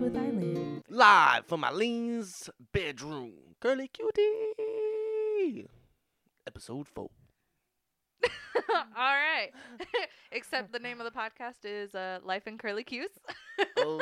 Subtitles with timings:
[0.00, 0.82] Cuties with Eileen.
[0.88, 3.32] Live from Eileen's bedroom.
[3.60, 5.66] Girly cutie.
[6.46, 7.10] Episode four.
[8.74, 9.50] All right.
[10.32, 13.10] Except the name of the podcast is uh, Life in Curly Cues.
[13.78, 14.00] Oh,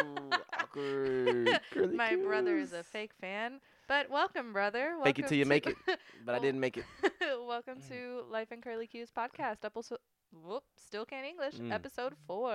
[0.61, 1.61] awkward.
[1.75, 3.61] Girly My brother is a fake fan.
[3.89, 4.91] But welcome, brother.
[4.91, 5.77] Welcome Fake it till you make it.
[6.25, 6.85] But I didn't make it.
[7.45, 9.65] welcome to Life in Curly Cues podcast.
[9.65, 9.99] Episode.
[10.33, 11.55] Whoop, still can't English.
[11.55, 11.73] Mm.
[11.73, 12.55] Episode four.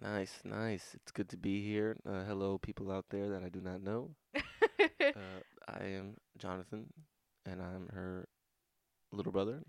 [0.00, 0.94] Nice, nice.
[0.94, 1.96] It's good to be here.
[2.06, 4.10] Uh, hello, people out there that I do not know.
[5.00, 6.86] Uh, I am Jonathan,
[7.46, 8.26] and I'm her
[9.12, 9.60] little brother,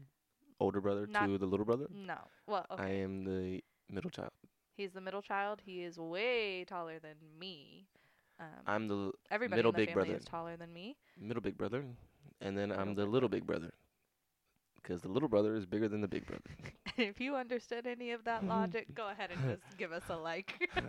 [0.59, 1.87] older brother Not- to the little brother.
[1.91, 2.17] no.
[2.47, 2.83] Well, okay.
[2.83, 4.31] I am the middle child.
[4.75, 5.61] He's the middle child.
[5.65, 7.87] He is way taller than me.
[8.39, 10.19] Um, I'm the everybody middle in the big family brother.
[10.19, 10.95] is taller than me.
[11.19, 11.83] middle big brother,
[12.41, 13.71] and then I'm the little big brother.
[14.89, 16.49] Because the little brother is bigger than the big brother.
[16.97, 20.67] if you understood any of that logic, go ahead and just give us a like.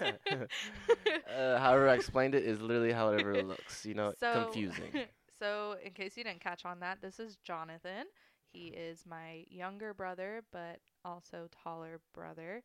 [0.00, 3.84] uh, however I explained it is literally however it ever looks.
[3.84, 4.92] You know, So- confusing.
[5.36, 8.04] so, in case you didn't catch on that, this is Jonathan.
[8.52, 12.62] He is my younger brother, but also taller brother.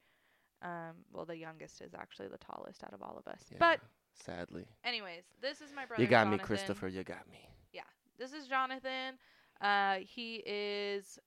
[0.62, 3.42] Um, well, the youngest is actually the tallest out of all of us.
[3.50, 3.80] Yeah, But,
[4.24, 6.04] sadly, anyways, this is my brother.
[6.04, 6.88] you got me, Christopher.
[6.88, 7.50] You got me.
[7.74, 7.82] Yeah,
[8.20, 9.16] this is Jonathan.
[9.62, 11.20] Uh, he is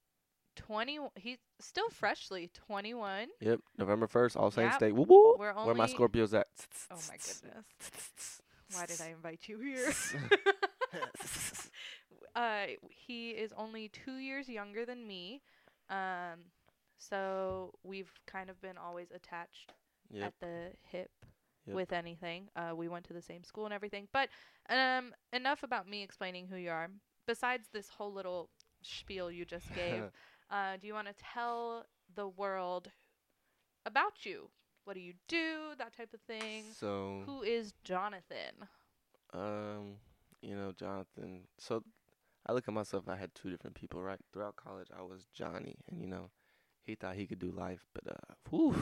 [0.57, 0.99] 20.
[1.17, 3.29] He's still freshly 21.
[3.41, 4.81] Yep, November first, All Saints Yep.
[4.81, 4.93] Day.
[4.93, 5.35] Woo woo.
[5.37, 6.49] Where my only- Scorpios at?
[6.91, 8.41] Oh my goodness.
[8.73, 9.93] Why did I invite you here?
[12.35, 15.41] uh, he is only two years younger than me.
[15.91, 16.41] Um,
[16.99, 19.73] so we've kind of been always attached
[20.11, 20.27] Yep.
[20.27, 21.11] at the hip
[21.67, 21.77] Yep.
[21.77, 22.49] with anything.
[22.57, 24.07] Uh, we went to the same school and everything.
[24.13, 24.29] But
[24.69, 26.89] um, enough about me explaining who you are.
[27.27, 28.51] Besides this whole little
[28.83, 30.05] spiel you just gave,
[30.51, 32.91] uh, do you want to tell the world
[33.87, 34.51] about you?
[34.85, 35.73] What do you do?
[35.79, 36.65] That type of thing.
[36.79, 38.69] So, Who is Jonathan?
[39.33, 39.95] um,
[40.43, 41.43] you know, Jonathan.
[41.59, 41.83] So,
[42.47, 43.09] I look at myself.
[43.09, 44.19] I had two different people, right?
[44.33, 46.31] Throughout college, I was Johnny, and you know,
[46.83, 48.77] he thought he could do life, but uh, whew,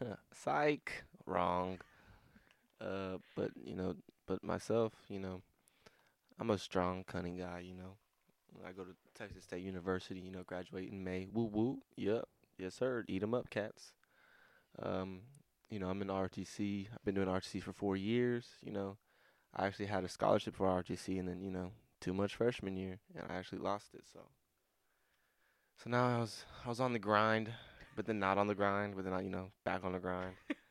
[0.32, 1.78] psych, wrong.
[2.80, 3.94] Uh, but you know,
[4.26, 5.42] but myself, you know,
[6.38, 7.60] I'm a strong, cunning guy.
[7.60, 7.96] You know,
[8.66, 10.20] I go to Texas State University.
[10.20, 11.28] You know, graduate in May.
[11.32, 11.78] Woo woo.
[11.96, 12.24] Yep.
[12.58, 13.04] Yes, sir.
[13.08, 13.92] Eat 'em up, cats.
[14.78, 15.22] Um,
[15.70, 16.88] you know, I'm in RTC.
[16.92, 18.46] I've been doing RTC for four years.
[18.62, 18.98] You know,
[19.54, 23.00] I actually had a scholarship for RTC, and then you know, too much freshman year,
[23.14, 24.04] and I actually lost it.
[24.12, 24.20] So,
[25.82, 27.52] so now I was I was on the grind,
[27.96, 30.34] but then not on the grind, but then I you know back on the grind.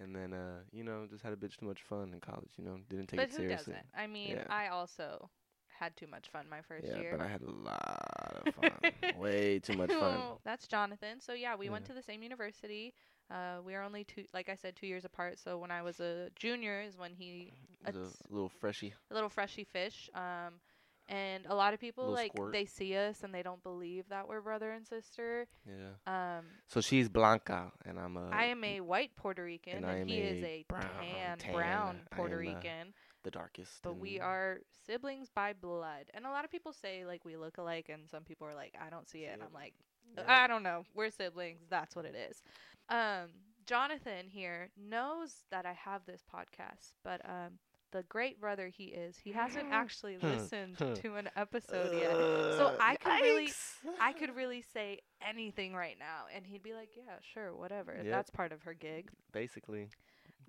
[0.00, 2.50] And then, uh, you know, just had a bitch too much fun in college.
[2.56, 3.74] You know, didn't take but it who seriously.
[3.74, 3.86] doesn't?
[3.96, 4.44] I mean, Yeah.
[4.48, 5.30] I also
[5.78, 7.10] had too much fun my first yeah, year.
[7.10, 8.70] but I had a lot of fun.
[9.18, 10.20] Way too much fun.
[10.44, 11.20] That's Jonathan.
[11.20, 12.94] So yeah, we went to the same university.
[13.30, 15.38] Uh, we are only two, like I said, two years apart.
[15.38, 17.52] So when I was a junior is when he
[17.86, 18.94] was a little freshy.
[19.10, 20.08] a little freshy fish.
[20.14, 20.60] Um,
[21.08, 22.52] and a lot of people Little like squirt.
[22.52, 25.46] they see us and they don't believe that we're brother and sister.
[25.66, 26.38] Yeah.
[26.38, 30.10] Um, So she's Blanca, and I'm a I am a white Puerto Rican and and,
[30.10, 31.52] he is a a brown- tan, tan.
[31.54, 32.94] brown Puerto uh, Rican.
[33.22, 33.82] the darkest.
[33.82, 36.06] But we are siblings by blood.
[36.14, 38.74] And a lot of people say like we look alike and some people are like
[38.80, 39.30] I don't see it.
[39.34, 39.74] And I'm like
[40.16, 40.24] Yeah.
[40.44, 40.84] I don't know.
[40.94, 41.60] We're siblings.
[41.70, 42.42] That's what it is.
[42.88, 43.30] Um
[43.66, 47.58] Jonathan here knows that I have this podcast, but um
[47.94, 52.10] the great brother he is, he hasn't actually listened to an episode yet.
[52.10, 53.52] So Uh, I could really.
[54.00, 57.94] I could really say anything right now and he'd be like, "Yeah, sure, whatever.
[57.94, 58.06] Yep.
[58.06, 59.88] That's part of her gig." basically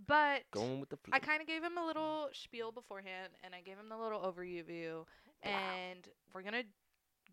[0.08, 1.12] But going with the flow.
[1.14, 4.20] I kind of gave him a little spiel beforehand, and I gave him the little
[4.22, 5.06] overview,
[5.44, 6.64] and we're gonna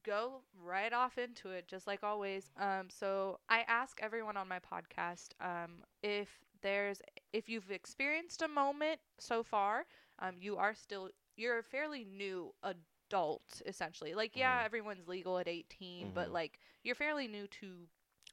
[0.05, 2.51] go right off into it, just like always.
[2.59, 6.29] Um, so I ask everyone on my podcast um, if
[6.63, 7.03] there's
[7.33, 9.87] if you've experienced a moment so far,
[10.19, 14.15] um, you are still you're a fairly new adult essentially.
[14.15, 14.65] Like yeah, Mhm.
[14.65, 16.33] everyone's legal at 18, but Mhm.
[16.33, 17.89] like you're fairly new to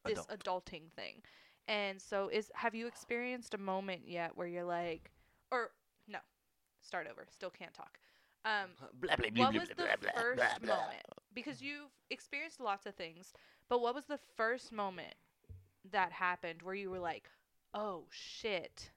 [0.05, 1.21] this adulting thing.
[1.67, 5.11] And so is have you experienced a moment yet where you're like
[5.51, 5.71] or
[6.07, 6.19] no,
[6.81, 7.25] start over.
[7.29, 7.99] Still can't talk.
[8.45, 11.03] Um Blah, blah, blah, what blah, was the first moment?
[11.33, 13.33] Because you've experienced lots of things,
[13.69, 15.15] but what was the first moment
[15.91, 17.29] that happened where you were like,
[17.73, 18.91] "Oh shit,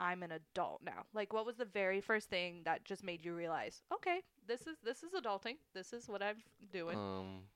[0.00, 3.34] I'm an adult now." Like, what was the very first thing that just made you
[3.34, 5.56] realize, "Okay, this is this is adulting.
[5.74, 6.42] This is what I'm
[6.72, 7.48] doing." Um,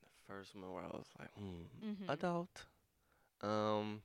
[0.00, 2.08] the first one where I was like, hmm, Mhm.
[2.08, 2.66] adult.
[3.42, 4.02] Um,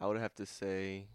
[0.00, 1.08] I would have to say,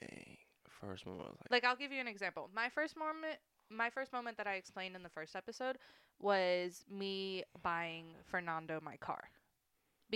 [0.00, 0.38] dang,
[0.68, 2.50] first moment I was like, like I'll give you an example.
[2.52, 3.38] My first moment
[3.70, 5.78] my first moment that I explained in the first episode
[6.20, 9.30] was me buying Fernando my car.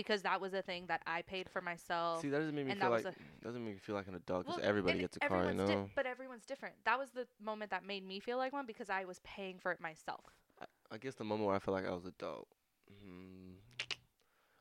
[0.03, 2.21] Because that was a thing that I paid for myself.
[2.21, 3.05] See, that doesn't make me feel like
[3.43, 5.69] doesn't make me feel like an adult because Well, everybody gets a car, you everyone's
[5.69, 5.89] di- know.
[5.95, 6.75] but everyone's different.
[6.85, 9.71] That was the moment that made me feel like one because I was paying for
[9.71, 10.25] it myself.
[10.91, 12.47] I guess the moment where I felt like I was adult,
[12.91, 13.55] mm,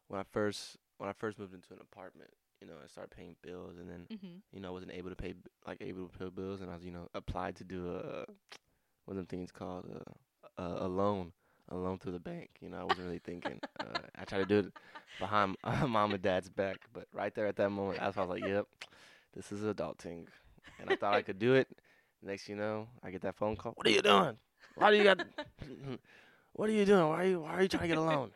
[0.09, 2.31] when I first when I first moved into an apartment,
[2.61, 4.37] you know, I started paying bills, and then Mm-hmm.
[4.53, 5.35] you know I wasn't able to pay
[5.67, 8.25] like able to pay bills, and I was you know applied to do a
[9.05, 9.87] what are them things called
[10.59, 11.33] a, a a loan,
[11.71, 12.51] a loan through the bank.
[12.61, 13.61] You know, I wasn't really thinking.
[13.81, 14.73] uh, I tried to do it
[15.19, 15.57] behind
[15.89, 18.67] mom and dad's back, but right there at that moment, I was like, yep,
[19.35, 20.27] this is adulting,
[20.81, 21.69] and I thought I could do it.
[22.23, 23.73] Next, you know, I get that phone call.
[23.77, 24.37] What are you doing?
[24.75, 25.19] Why do you got?
[26.53, 27.09] what are you doing?
[27.09, 28.31] Why are you Why are you trying to get a loan?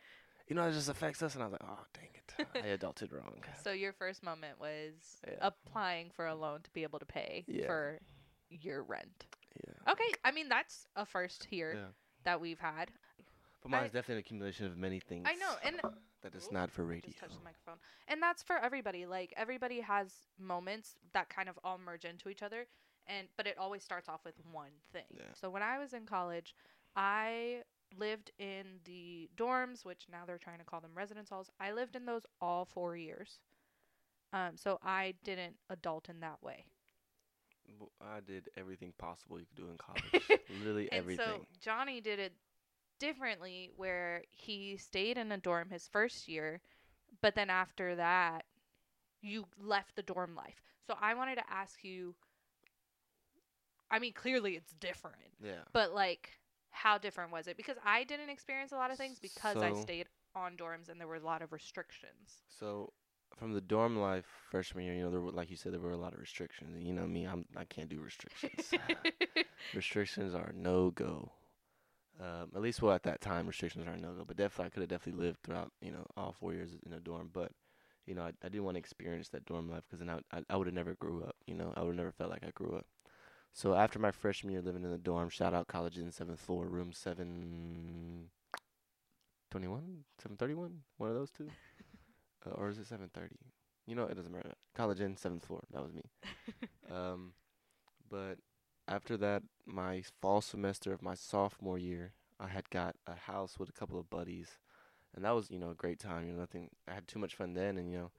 [0.47, 1.35] You know, it just affects us.
[1.35, 2.33] And I was like, oh, dang it,
[2.63, 3.43] I adulted wrong.
[3.63, 4.93] So your first moment was
[5.27, 5.35] Yeah.
[5.41, 7.65] applying for a loan to be able to pay Yeah.
[7.65, 7.99] for
[8.49, 9.25] your rent.
[9.67, 9.91] Yeah.
[9.91, 11.87] Okay, I mean that's a first here Yeah.
[12.23, 12.91] that we've had.
[13.63, 15.25] But mine's I- definitely an accumulation of many things.
[15.27, 15.79] I know, and
[16.21, 17.11] that is not for radio.
[17.19, 17.79] just the microphone.
[18.07, 19.05] And that's for everybody.
[19.05, 22.67] Like everybody has moments that kind of all merge into each other
[23.07, 25.03] and but it always starts off with one thing.
[25.13, 25.23] Yeah.
[25.33, 26.55] So when I was in college,
[26.95, 27.63] I
[27.99, 31.49] lived in the dorms, which now they're trying to call them residence halls.
[31.59, 33.39] I lived in those all 4 years.
[34.31, 36.65] Um so I didn't adult in that way.
[38.01, 40.41] I did everything possible you could do in college.
[40.59, 41.25] Literally And everything.
[41.25, 42.33] so Johnny did it
[43.03, 46.61] differently where he stayed in a dorm his first year,
[47.21, 48.45] but then after that
[49.21, 50.61] you left the dorm life.
[50.87, 52.15] So I wanted to ask you
[53.91, 55.63] I mean clearly it's different, yeah.
[55.73, 56.29] but like
[56.71, 57.57] how different was it?
[57.57, 61.07] Because I didn't experience a lot of things because I stayed on dorms and there
[61.07, 62.41] were a lot of restrictions.
[62.47, 62.93] So
[63.37, 65.91] from the dorm life freshman year, you know, there were like you said, there were
[65.91, 66.73] a lot of restrictions.
[66.73, 68.71] And you know me, I'm I can't do restrictions.
[69.75, 71.33] restrictions are no go.
[72.23, 74.23] Um, at least well at that time, restrictions are no go.
[74.25, 76.99] But definitely, I could have definitely lived throughout you know all four years in a
[76.99, 77.29] dorm.
[77.33, 77.51] But
[78.05, 80.43] you know, I, I didn't want to experience that dorm life because then I I,
[80.49, 81.35] I would have never grew up.
[81.45, 82.85] You know, I would have never felt like I grew up.
[83.51, 86.65] So after my freshman year living in the dorm, shout out College Inn seventh floor,
[86.65, 88.29] room seven
[89.51, 91.49] twenty one, seven thirty one, one of those two,
[92.47, 93.35] uh, or is it seven thirty?
[93.85, 94.53] You know, it doesn't matter.
[94.73, 96.03] College Inn seventh floor, that was me.
[96.91, 97.33] um,
[98.09, 98.37] but
[98.87, 103.69] after that, my fall semester of my sophomore year, I had got a house with
[103.69, 104.57] a couple of buddies,
[105.15, 106.25] and that was you know a great time.
[106.25, 106.69] You know, nothing.
[106.87, 108.11] I had too much fun then, and you know,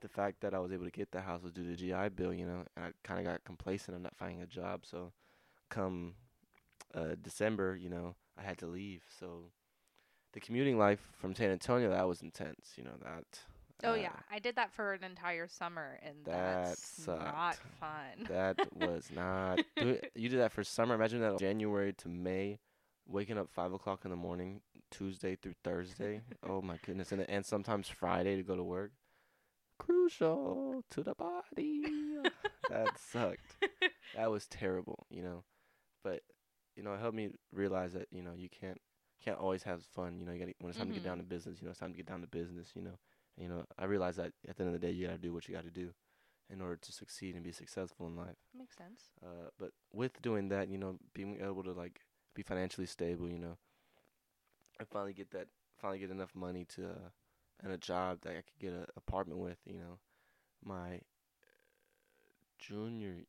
[0.00, 2.10] the fact that I was able to get the house was due to the GI
[2.14, 2.32] Bill.
[2.32, 4.84] You know, and I kind of got complacent of not finding a job.
[4.86, 5.12] So,
[5.70, 6.14] come
[6.94, 9.02] uh, December, you know, I had to leave.
[9.18, 9.50] So,
[10.32, 12.74] the commuting life from San Antonio that was intense.
[12.76, 13.40] You know that.
[13.82, 18.28] Oh uh, yeah, I did that for an entire summer and that that's not fun.
[18.28, 19.60] That was not.
[19.78, 20.94] Do you did that for summer.
[20.94, 22.58] Imagine that January to May,
[23.06, 24.60] waking up five o'clock in the morning,
[24.90, 26.22] Tuesday through Thursday.
[26.48, 28.92] oh my goodness, and and sometimes Friday to go to work.
[29.78, 32.16] Crucial to the body.
[32.68, 33.56] that sucked.
[34.14, 35.06] That was terrible.
[35.10, 35.44] You know,
[36.02, 36.22] but
[36.76, 38.80] you know it helped me realize that you know you can't
[39.22, 40.18] can't always have fun.
[40.18, 40.94] You know, you got when it's time to Mhm.
[40.94, 41.60] get down to business.
[41.60, 42.70] You know, it's time to get down to business.
[42.74, 42.98] You know,
[43.36, 45.32] you know I realized that at the end of the day you got to do
[45.32, 45.90] what you got to do
[46.50, 48.36] in order to succeed and be successful in life.
[48.56, 49.10] Makes sense.
[49.24, 52.00] Uh, but with doing that, you know, being able to like
[52.34, 53.56] be financially stable, you know,
[54.80, 55.48] I finally get that,
[55.80, 57.08] finally get enough money to, uh,
[57.62, 59.98] and a job that I could get an apartment with, you know,
[60.64, 61.00] my
[62.58, 63.24] junior,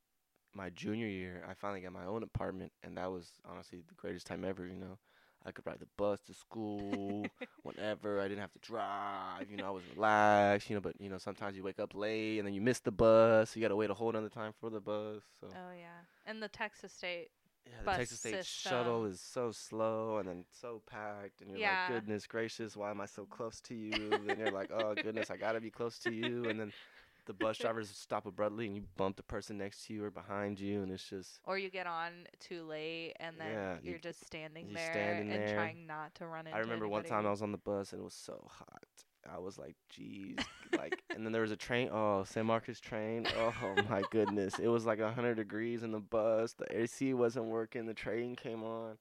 [0.54, 4.28] my junior year, I finally got my own apartment, and that was honestly the greatest
[4.28, 4.98] time ever, you know.
[5.46, 7.30] I could ride the bus to school
[7.64, 8.20] whenever.
[8.20, 9.50] I didn't have to drive.
[9.50, 10.70] You know, I was relaxed.
[10.70, 12.92] You know, but you know, sometimes you wake up late and then you miss the
[12.92, 13.56] bus.
[13.56, 15.24] You got to wait a whole another time for the bus.
[15.40, 17.30] So Oh yeah, and the Texas State.
[17.66, 21.72] yeah, the Texas State shuttle is so slow and then so packed, and you're Yeah.
[21.88, 24.12] like, goodness gracious, why am I so close to you?
[24.28, 26.48] and you're like, oh goodness, I gotta be close to you.
[26.50, 26.72] And then
[27.26, 30.60] the bus drivers stop abruptly, and you bump the person next to you or behind
[30.60, 34.00] you, and it's just Or you get on too late, and then Yeah, you- you're
[34.00, 35.56] just standing you're there standing and there.
[35.56, 36.56] trying not to run into.
[36.58, 38.84] I remember one time I was on the bus and it was so hot.
[39.28, 40.38] I was like, geez,
[40.78, 41.90] like, and then there was a train.
[41.92, 43.26] Oh, San Marcos train.
[43.36, 46.54] Oh my goodness, it was like hundred degrees in the bus.
[46.54, 47.88] The AC wasn't working.
[47.88, 48.98] The train came on.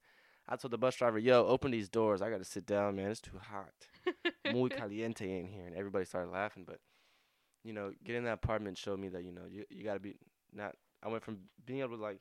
[0.48, 2.22] I told the bus driver, "Yo, open these doors.
[2.22, 3.10] I gotta sit down, man.
[3.10, 3.72] It's too hot.
[4.50, 6.64] Muy caliente in here." And everybody started laughing.
[6.66, 6.80] But
[7.64, 10.16] you know, getting that apartment showed me that you know you you gotta be
[10.52, 10.76] not.
[11.02, 12.20] I went from being able to like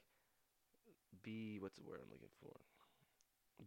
[1.22, 2.54] be what's the word I'm looking for,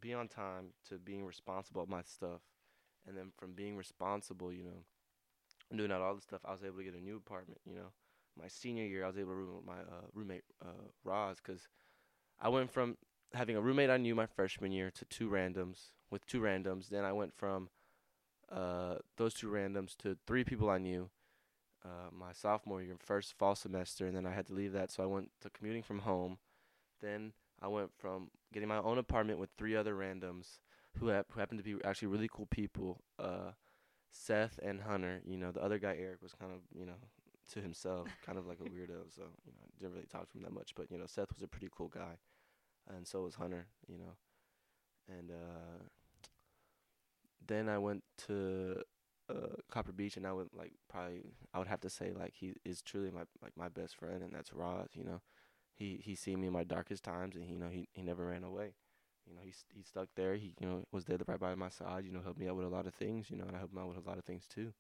[0.01, 2.41] be on time to being responsible of my stuff,
[3.07, 4.85] and then from being responsible, you know,
[5.71, 7.61] and doing out all the stuff, I was able to get a new apartment.
[7.67, 7.93] You know,
[8.41, 11.69] my senior year, I was able to room with my uh, roommate uh, Roz because
[12.41, 12.97] I went from
[13.35, 16.89] having a roommate I knew my freshman year to two randoms with two randoms.
[16.89, 17.69] Then I went from
[18.51, 21.11] uh, those two randoms to three people I knew.
[21.87, 25.05] Uh, my sophomore year, first fall semester, and then I had to leave that, so
[25.05, 26.39] I went to commuting from home.
[27.01, 30.59] Then I went from getting my own apartment with three other randoms
[30.99, 33.03] who, hap- who happened to be actually really cool people.
[33.19, 33.53] Uh,
[34.11, 35.21] Seth and Hunter.
[35.25, 36.99] You know, the other guy Eric was kind of you know
[37.53, 39.15] to himself, kind of like a weirdo.
[39.15, 40.75] So you know, I didn't really talk to him that much.
[40.75, 42.19] But you know, Seth was a pretty cool guy,
[42.89, 43.67] and so was Hunter.
[43.87, 44.17] You know,
[45.09, 45.85] and uh,
[47.47, 48.83] then I went to
[49.29, 51.23] uh, Copper Beech, and I would like probably
[51.55, 54.33] I would have to say like he is truly my like my best friend, and
[54.33, 54.89] that's Roz.
[54.95, 55.21] You know,
[55.75, 58.45] he he seen me in my darkest times, and you know he he never ran
[58.45, 58.75] away.
[59.29, 60.35] You know, he he stuck there.
[60.37, 62.05] He you know was there right by my side.
[62.05, 63.31] You know, helped me out with a lot of things.
[63.31, 64.73] You know, and I helped him out with a lot of things too.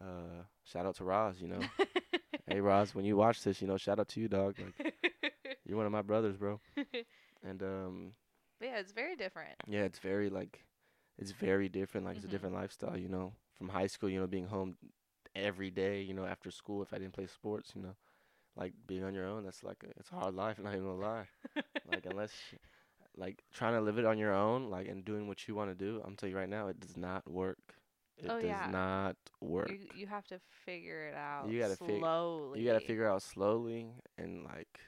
[0.00, 1.40] Uh, shout out to Roz.
[1.40, 1.60] You know,
[2.46, 4.54] hey Roz, when you watch this, you know, shout out to you, dog.
[4.58, 4.94] Like
[5.66, 6.60] you're one of my brothers, bro.
[7.42, 8.12] And um,
[8.60, 9.54] yeah, it's very different.
[9.68, 10.64] yeah, it's very like,
[11.18, 12.06] it's very different.
[12.06, 12.28] Like it's Mhm.
[12.28, 12.96] a different lifestyle.
[12.98, 14.76] You know, from high school, you know, being home
[15.34, 16.02] every day.
[16.02, 17.96] You know, after school, if I didn't play sports, you know,
[18.56, 20.58] like being on your own, that's like a, it's a hard life.
[20.62, 21.28] Not even gonna lie.
[21.88, 22.54] like unless,
[23.16, 25.74] like trying to live it on your own, like and doing what you want to
[25.76, 26.02] do.
[26.04, 27.76] I'm telling you right now, it does not work.
[28.16, 28.66] It Oh, does yeah.
[28.66, 29.76] not work.
[29.76, 32.60] You, you have to figure it out You gotta fig- slowly.
[32.60, 34.80] You gotta figure out slowly and like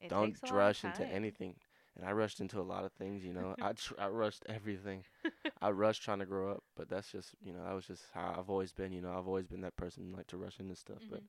[0.00, 1.56] It don't takes a long rush into anything.
[1.96, 3.54] And I rushed into a lot of things, you know.
[3.62, 5.04] I tr- I rushed everything.
[5.62, 8.34] I rushed trying to grow up, but that's just you know that was just how
[8.38, 8.92] I've always been.
[8.92, 11.02] You know, I've always been that person like to rush into stuff.
[11.08, 11.26] But Mhm.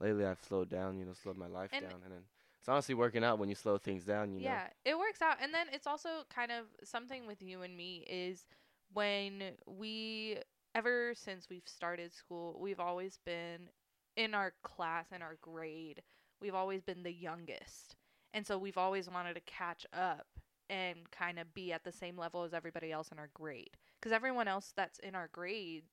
[0.00, 0.98] lately, I've slowed down.
[0.98, 2.22] You know, slowed my life And- down, and then
[2.60, 4.32] it's honestly working out when you slow things down.
[4.32, 4.44] You know.
[4.50, 5.38] yeah, it works out.
[5.40, 8.46] And then it's also kind of something with you and me is
[8.92, 10.38] when we
[10.76, 13.68] ever since we've started school, we've always been
[14.16, 16.02] in our class and our grade,
[16.40, 17.96] we've always been the youngest.
[18.34, 20.26] And so we've always wanted to catch up
[20.70, 23.76] and kind of be at the same level as everybody else in our grade.
[24.02, 25.84] Cuz everyone else that's in our grade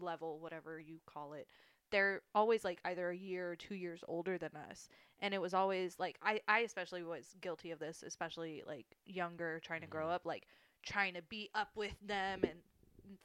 [0.00, 1.48] level, whatever you call it,
[1.90, 4.88] they're always like either a year or 2 years older than us
[5.20, 9.60] and it was always like I, I especially was guilty of this especially like younger
[9.60, 10.10] trying to grow Mhm.
[10.10, 10.46] up like
[10.84, 12.60] trying to be up with them and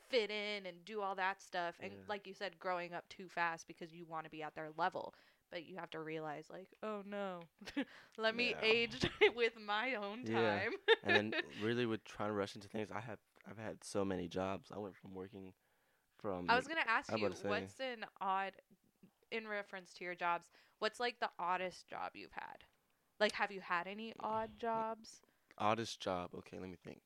[0.09, 2.05] fit in and do all that stuff and Yeah.
[2.07, 5.13] like you said growing up too fast because you want to be at their level
[5.53, 7.47] but you have to realize like oh no
[8.17, 8.61] let me Yeah.
[8.61, 9.05] age
[9.35, 10.59] with my own time Yeah.
[11.03, 13.19] and then really with trying to rush into things, I have
[13.49, 14.71] I've had so many jobs.
[14.73, 15.53] I went from working
[16.19, 18.53] from i was gonna ask you what's an odd
[19.31, 22.63] in reference to your jobs what's like the oddest job you've had
[23.19, 25.21] like have you had any odd mm, jobs
[25.57, 26.31] oddest job.
[26.39, 27.01] Okay, let me think.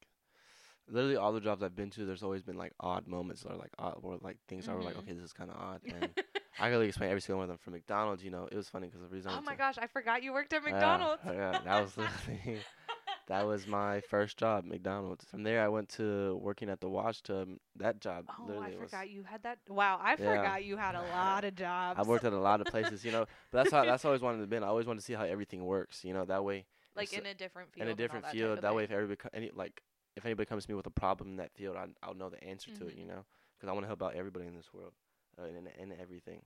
[0.87, 3.71] Literally all the jobs I've been to, there's always been like odd moments or like
[3.79, 4.99] odd or like things I were like, mm-hmm.
[4.99, 5.81] okay, this is kind of odd.
[5.89, 6.13] And
[6.59, 7.57] I really explain every single one of them.
[7.57, 9.31] From McDonald's, you know, it was funny because the reason.
[9.35, 12.63] Oh my gosh i forgot you worked at mcdonald's Yeah, that was literally
[13.27, 15.25] that was my first job, McDonald's.
[15.25, 17.49] From there, I went to working at the wash tub.
[17.75, 19.59] That job Oh, I forgot you had that.
[19.69, 20.39] Wow, I Yeah.
[20.41, 21.99] forgot you had a lot of jobs.
[21.99, 23.25] I worked at a lot of places, you know.
[23.51, 24.57] But that's how that's always wanted to be.
[24.57, 26.25] I always wanted to see how everything works, you know.
[26.25, 27.87] That way, like in a different field.
[27.87, 28.61] in a different that field.
[28.61, 29.81] That way, if everybody any like
[30.15, 32.43] if anybody comes to me with a problem in that field, I I'll know the
[32.43, 32.99] answer to it, Mhm.
[32.99, 33.25] you know,
[33.57, 34.93] because I want to help out everybody in this world,
[35.39, 36.41] uh, and and everything.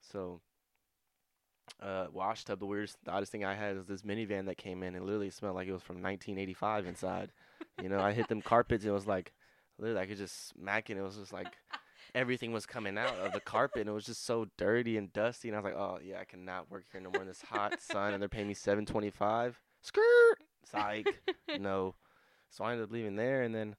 [0.00, 0.40] So,
[1.80, 2.60] uh, wash tub.
[2.60, 5.30] The weirdest, the oddest thing I had is this minivan that came in and literally
[5.30, 7.32] smelled like it was from 1985 inside.
[7.82, 9.32] you know, I hit them carpets and it was like,
[9.78, 10.94] literally, I could just smack it.
[10.94, 11.48] And it was just like.
[12.14, 15.48] Everything was coming out of the carpet, and it was just so dirty and dusty.
[15.48, 17.82] And I was like, "Oh yeah, I cannot work here no more in this hot
[17.82, 19.60] sun." And they're paying me seven twenty-five.
[19.82, 20.38] Skirt,
[20.70, 21.08] psych
[21.58, 21.96] no.
[22.48, 23.74] So I ended up leaving there, and then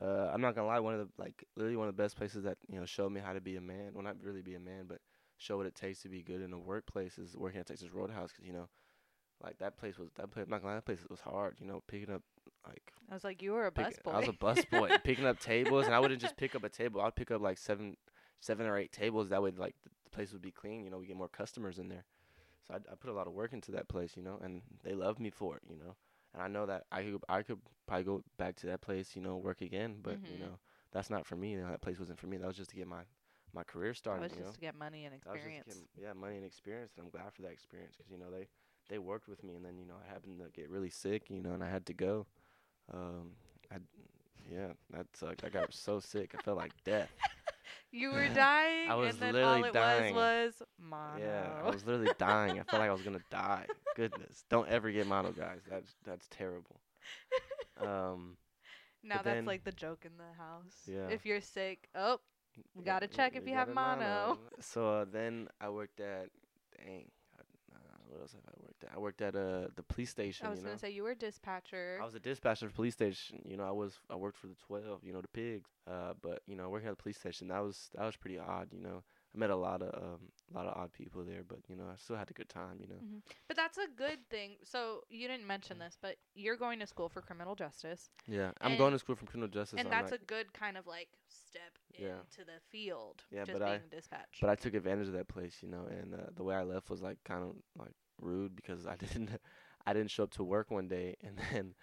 [0.00, 2.44] uh, I'm not gonna lie, one of the like literally one of the best places
[2.44, 3.90] that you know showed me how to be a man.
[3.92, 4.98] Well, not really be a man, but
[5.36, 8.32] show what it takes to be good in a workplace is working at Texas Roadhouse.
[8.32, 8.68] Cause you know,
[9.42, 10.44] like that place was that place.
[10.44, 11.56] I'm not gonna lie, that place was hard.
[11.60, 12.22] You know, picking up
[12.66, 14.14] like I was like, you were a pick- busboy.
[14.14, 16.68] I was a bus boy picking up tables, and I wouldn't just pick up a
[16.68, 17.00] table.
[17.00, 17.96] I'd pick up like seven,
[18.40, 19.28] seven or eight tables.
[19.28, 20.84] That way, like the, the place would be clean.
[20.84, 22.04] You know, we get more customers in there.
[22.66, 24.16] So I, I put a lot of work into that place.
[24.16, 25.62] You know, and they loved me for it.
[25.68, 25.96] You know,
[26.34, 29.14] and I know that I could I could probably go back to that place.
[29.16, 29.96] You know, work again.
[30.02, 30.38] But you Mhm.
[30.38, 30.58] know,
[30.92, 31.52] that's not for me.
[31.52, 32.36] You know, that place wasn't for me.
[32.38, 33.02] That was just to get my
[33.52, 34.20] my career That started.
[34.20, 35.84] was you just know, to get money and that was experience.
[36.00, 38.48] yeah, money and experience, and I'm glad for that experience because you know they
[38.88, 41.40] they worked with me, and then you know I happened to get really sick, you
[41.40, 42.26] know, and I had to go.
[42.92, 43.32] Um,
[43.70, 43.76] I
[44.50, 45.44] yeah, that sucked.
[45.44, 47.10] I got so sick, I felt like death.
[47.92, 50.14] You were dying, I was and then literally all it dying.
[50.14, 51.18] was was mono.
[51.20, 52.52] Yeah, I was literally dying.
[52.58, 53.66] I felt like I was gonna die.
[53.96, 55.60] Goodness, don't ever get mono, guys.
[55.70, 56.80] That's that's terrible.
[57.80, 58.36] Um,
[59.04, 60.74] now that's then- like the joke in the house.
[60.86, 61.08] Yeah.
[61.14, 62.18] If you're sick, oh,
[62.82, 64.38] gotta yeah, check if you have gotta mono.
[64.60, 66.28] So uh, then I worked at
[66.78, 67.10] dang,
[68.12, 68.90] what else have I worked at?
[68.94, 70.46] I worked at uh the police station.
[70.46, 71.98] I was gonna say you were a dispatcher.
[72.00, 73.42] I was a dispatcher for police station.
[73.44, 75.02] You know, I was I worked for the twelve.
[75.02, 75.70] You know, the pigs.
[75.90, 78.68] Uh, but you know, working at the police station that was that was pretty odd.
[78.72, 79.02] You know,
[79.34, 80.20] I met a lot of um
[80.52, 82.76] a lot of odd people there, but you know, I still had a good time.
[82.80, 83.00] You know.
[83.00, 84.56] hmm But that's a good thing.
[84.64, 88.76] So you didn't mention this, but you're going to school for criminal justice, Yeah, I'm
[88.76, 89.78] going to school for criminal justice.
[89.78, 92.20] and I'm that's not- a good kind of like step Yeah.
[92.20, 93.22] into the field.
[93.30, 94.38] Yeah, just but I- being dispatch.
[94.40, 96.90] But I took advantage of that place, you know, and uh, the way I left
[96.90, 99.30] was like kind of like rude because I didn't
[99.86, 101.74] I didn't show up to work one day and then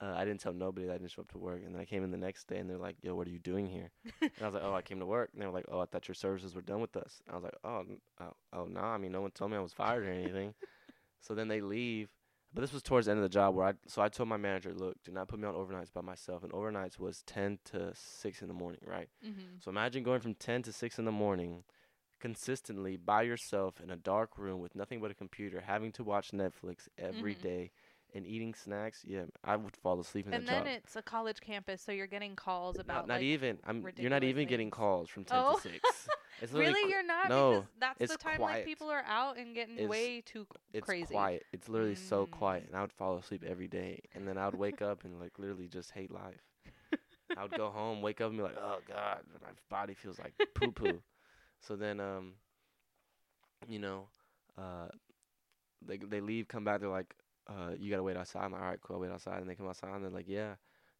[0.00, 1.84] uh, I didn't tell nobody that I didn't show up to work and then I
[1.84, 3.90] came in the next day and they're like, "Yo, what are you doing here?"
[4.20, 5.86] and I was like, "Oh, I came to work." And they were like, "Oh, I
[5.86, 8.64] thought your services were done with us." And I was like, "Oh, n- oh, oh
[8.66, 10.54] no, I mean, no one told me I was fired or anything."
[11.20, 12.10] so then they leave.
[12.54, 14.36] But this was towards the end of the job where I so I told my
[14.36, 17.92] manager, "Look, do not put me on overnights by myself." And overnights was 10 to
[17.94, 19.08] 6 in the morning, right?
[19.24, 19.58] mm-hmm.
[19.58, 21.64] So imagine going from 10 to 6 in the morning
[22.20, 26.30] consistently by yourself in a dark room with nothing but a computer, having to watch
[26.30, 27.42] Netflix every Mhm.
[27.42, 27.70] day
[28.14, 29.04] and eating snacks.
[29.04, 30.48] Yeah, I would fall asleep in the job.
[30.58, 33.58] And then it's a college campus, so you're getting calls about not like even.
[33.64, 35.54] I'm you're not even getting calls from 10 Oh.
[35.56, 36.08] to 6.
[36.42, 38.56] It's really qu- you're not no, because that's it's the time quiet.
[38.58, 41.14] like people are out and getting It's- way too it's crazy.
[41.14, 41.44] quiet.
[41.52, 42.66] It's literally so quiet Mm.
[42.68, 45.38] and I would fall asleep every day and then I would wake up and like
[45.38, 46.42] literally just hate life.
[47.36, 50.34] I would go home, wake up and be like, "Oh god, my body feels like
[50.54, 51.02] poo poo."
[51.60, 52.34] so then um
[53.68, 54.08] you know,
[54.58, 54.88] uh
[55.86, 57.14] they they leave, come back, they're like,
[57.48, 58.44] uh, you gotta wait outside.
[58.44, 59.40] I'm like, all right, cool, I'll wait outside.
[59.40, 60.54] And they come outside, and they're like, yeah,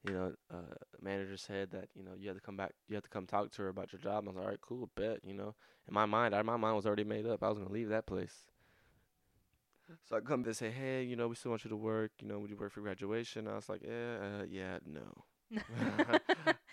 [0.05, 3.05] you know, uh, manager said that you know you have to come back, you have
[3.05, 4.21] to come talk to her about your job.
[4.27, 5.21] And I was like, all right, cool, bet.
[5.25, 5.55] You know,
[5.89, 7.43] in my mind, I, my mind was already made up.
[7.43, 8.47] I was gonna leave that place.
[10.05, 12.13] So I come, they say, hey, you know, we still want you to work.
[12.21, 13.47] You know, would you work for graduation?
[13.49, 15.25] I was like, yeah, uh, yeah, no.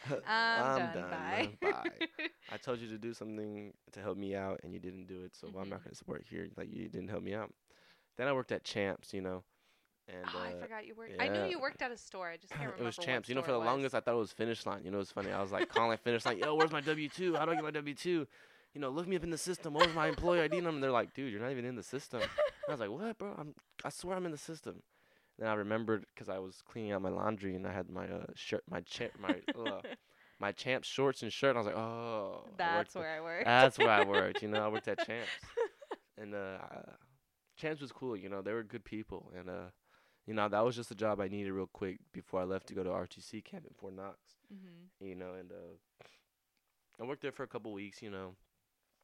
[0.54, 1.30] I'm, done.
[1.30, 1.58] done.
[1.60, 1.60] Bye.
[1.62, 2.02] Bye.
[2.50, 5.36] I told you to do something to help me out, and you didn't do it.
[5.36, 5.84] So I'm not Mhm.
[5.84, 6.48] gonna work here.
[6.58, 7.54] Like you didn't help me out.
[8.18, 9.44] Then I worked at Champs, you know,
[10.14, 11.14] and oh, I uh, forgot you worked.
[11.20, 12.30] I knew you worked at a store.
[12.30, 12.84] I just can't remember.
[12.84, 13.30] it was Champs.
[13.30, 14.82] You know, for the longest, I thought it was Finish Line.
[14.84, 15.32] You know, it's funny.
[15.32, 17.36] I was like calling Finish Line, "Yo, where's my W two?
[17.36, 18.28] How do I get my W two?
[18.74, 19.74] You know, look me up in the system.
[19.74, 22.22] Where's my employee ID number?" And they're like, "Dude, you're not even in the system."
[22.68, 23.36] I was like, "What, bro?
[23.38, 23.54] I'm.
[23.84, 24.82] I swear I'm in the system."
[25.40, 28.26] Then I remembered because I was cleaning out my laundry and I had my uh
[28.36, 29.82] shirt, my cha- my uh,
[30.40, 31.56] my Champs shorts and shirt.
[31.56, 33.46] And I was like, "Oh, That's there." where I worked.
[33.46, 34.42] That's where I worked.
[34.42, 35.30] You know, I worked at Champs,
[36.18, 36.92] and uh, uh,
[37.58, 38.18] Champs was cool.
[38.18, 39.70] You know, they were good people, and uh,
[40.28, 42.74] you know, that was just a job I needed real quick before I left to
[42.74, 44.18] go to RTC camp in Fort Knox.
[44.54, 45.06] mm-hmm.
[45.06, 46.04] You know, and uh,
[47.02, 48.02] I worked there for a couple weeks.
[48.02, 48.36] You know,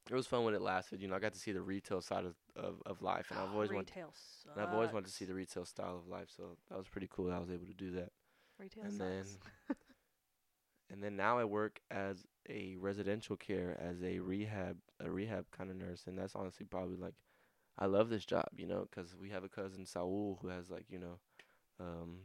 [0.08, 1.02] it was fun when it lasted.
[1.02, 3.52] You know, I got to see the retail side of of, of life, and I've
[3.52, 3.92] always wanted.
[4.54, 7.08] And I've always wanted to see the retail style of life, so that was pretty
[7.10, 7.26] cool.
[7.26, 8.10] that I was able to do that.
[8.58, 9.00] retail and sucks.
[9.00, 9.76] then
[10.90, 15.70] and then now I work as a residential care as a rehab a rehab kind
[15.70, 17.14] of nurse and that's honestly probably like
[17.78, 20.86] I love this job you know because we have a cousin Saul who has like
[20.90, 21.18] you know
[21.80, 22.18] um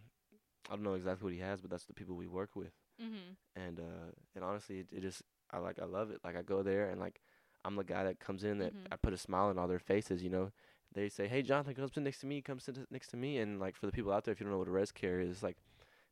[0.70, 3.34] I don't know exactly what he has but that's the people we work with mm-hmm.
[3.56, 6.64] and uh and honestly it, it just I like I love it like I go
[6.64, 7.22] there and like
[7.66, 8.88] I'm the guy that comes in that Mhm.
[8.92, 10.52] I put a smile on all their faces you know
[10.94, 13.60] they say hey Jonathan come sit next to me come sit next to me and
[13.60, 15.44] like for the people out there if you don't know what a res care is
[15.44, 15.58] like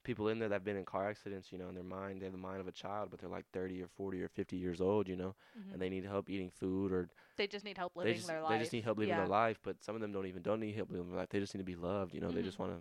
[0.03, 2.33] people in there that've been in car accidents you know in their mind they have
[2.33, 5.07] the mind of a child but they're like 30 or 40 or 50 years old
[5.07, 5.73] you know Mm-hmm.
[5.73, 8.51] and they need help eating food or they just need help living just, their life.
[8.51, 9.21] they just need help living yeah.
[9.21, 11.39] their life but some of them don't even don't need help living their life they
[11.39, 12.79] just need to be loved you know they just want to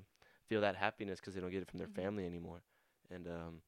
[0.49, 1.95] feel that happiness because they don't get it from their Mhm.
[1.95, 2.63] family anymore
[3.11, 3.61] and um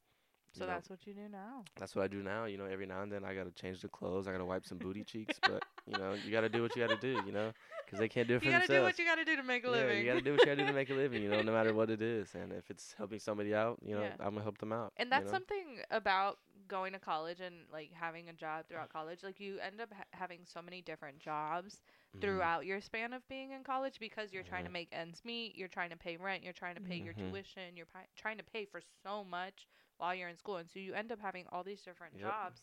[0.53, 1.65] So know, that's what you do now.
[1.79, 2.45] that's what I do now.
[2.45, 4.27] You know, every now and then I gotta change the clothes.
[4.29, 5.39] I gotta wipe some booty cheeks.
[5.43, 7.21] But you know, you gotta do what you gotta do.
[7.27, 7.53] You know,
[7.85, 8.81] because they can't do it for You gotta themselves.
[8.81, 9.99] do what you gotta do to make a yeah, living.
[9.99, 11.23] you gotta do what you gotta do to make a living.
[11.23, 12.35] You know, no matter what it is.
[12.35, 14.15] And if it's helping somebody out, you know, Yeah.
[14.21, 14.93] I'm gonna help them out.
[14.97, 15.33] and you that's know?
[15.33, 16.39] something about
[16.69, 19.23] going to college and like having a job throughout college.
[19.23, 21.83] Like you end up ha- having so many different jobs
[22.17, 22.21] Mhm.
[22.21, 25.69] throughout your span of being in college because you're trying to make ends meet, you're
[25.69, 27.31] trying to pay rent, you're trying to pay your Mhm.
[27.31, 29.67] tuition, you're pi- trying to pay for so much
[30.03, 32.23] while you're in school, and so you end up having all these different Yep.
[32.23, 32.63] jobs,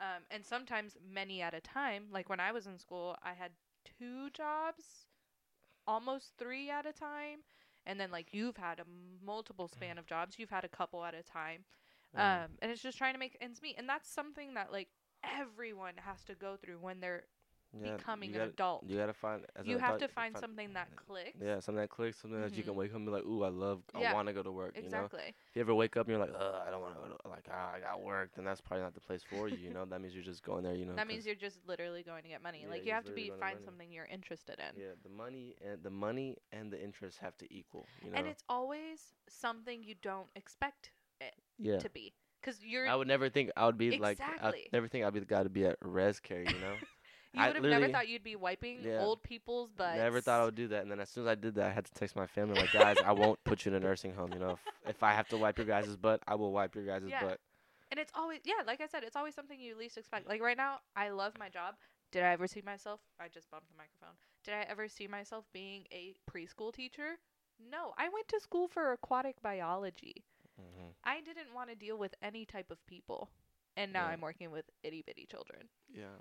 [0.00, 2.04] um, and sometimes many at a time.
[2.12, 3.52] Like when I was in school, I had
[3.98, 5.06] two jobs,
[5.86, 7.40] almost three at a time,
[7.86, 8.84] and then like you've had a
[9.24, 11.64] multiple span of jobs, you've had a couple at a time,
[12.16, 14.88] um, and it's just trying to make ends meet, and that's something that like
[15.40, 17.24] everyone has to go through when they're
[17.74, 18.84] Yeah, becoming an gotta, adult.
[18.88, 19.44] You gotta find.
[19.54, 21.36] As an you have adult, to you find something that clicks.
[21.40, 22.76] Yeah, something that clicks, something that you can Mhm.
[22.76, 24.74] wake up and be like, "Ooh, I love, Yeah, I want to go to work."
[24.74, 25.34] You know, Exactly.
[25.50, 27.28] if you ever wake up and you're like, "Ugh, I don't want to go to
[27.28, 29.56] like, ah, I got work," then that's probably not the place for you.
[29.58, 30.74] You know, that means you're just going there.
[30.74, 32.62] You know, that 'cause- means you're just literally going to get money.
[32.62, 34.80] Yeah, like you have to be to find something you're interested in.
[34.80, 37.86] Yeah, the money and the money and the interest have to equal.
[38.02, 38.16] You know.
[38.18, 41.78] And it's always something you don't expect it yeah.
[41.80, 42.14] to be.
[42.40, 44.20] Cuz you're I would never think I would be like.
[44.20, 44.62] I Exactly.
[44.64, 46.42] would never think I'd be the guy to be at res care.
[46.42, 46.76] You know.
[47.38, 49.00] You I would have never thought you'd be wiping Yeah.
[49.00, 49.96] old people's butts.
[49.96, 50.82] Never thought I would do that.
[50.82, 52.72] And then as soon as I did that, I had to text my family like,
[52.72, 54.30] guys, I won't put you in a nursing home.
[54.34, 54.52] You know,
[54.84, 57.22] if, if I have to wipe your guys' butt, I will wipe your guys' Yeah.
[57.22, 57.40] butt.
[57.90, 60.28] And it's always yeah, like I said, it's always something you least expect.
[60.28, 61.74] Like right now, I love my job.
[62.12, 63.00] Did I ever see myself?
[63.20, 64.16] I just bumped the microphone.
[64.44, 67.18] Did I ever see myself being a preschool teacher?
[67.70, 70.24] No, I went to school for aquatic biology.
[70.58, 73.30] hmm I didn't want to deal with any type of people.
[73.76, 74.12] And now Yeah.
[74.12, 75.68] I'm working with itty bitty children.
[75.92, 76.18] Yeah.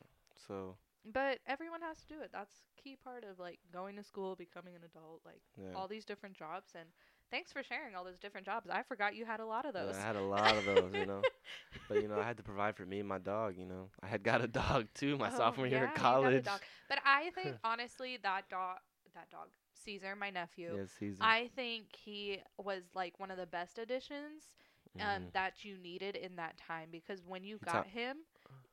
[0.48, 2.30] So But everyone has to do it.
[2.32, 5.76] That's key part of like going to school, becoming an adult, like yeah.
[5.76, 6.90] all these different jobs and
[7.32, 8.70] thanks for sharing all those different jobs.
[8.70, 9.98] I forgot you had a lot of Yeah, those.
[9.98, 11.26] I had a lot of those, you know.
[11.88, 13.56] But you know, I had to provide for me and my dog.
[13.58, 16.34] You know, I had got a dog too my Oh, sophomore year yeah, of got
[16.34, 16.42] a college.
[16.42, 16.62] dog.
[16.88, 18.78] But I think honestly that dog
[19.14, 21.36] that dog, Caesar, my nephew, Yeah, season.
[21.36, 24.52] I think he was like one of the best additions
[25.00, 25.34] um, Mhm.
[25.34, 28.18] that you needed in that time because when you It's got him,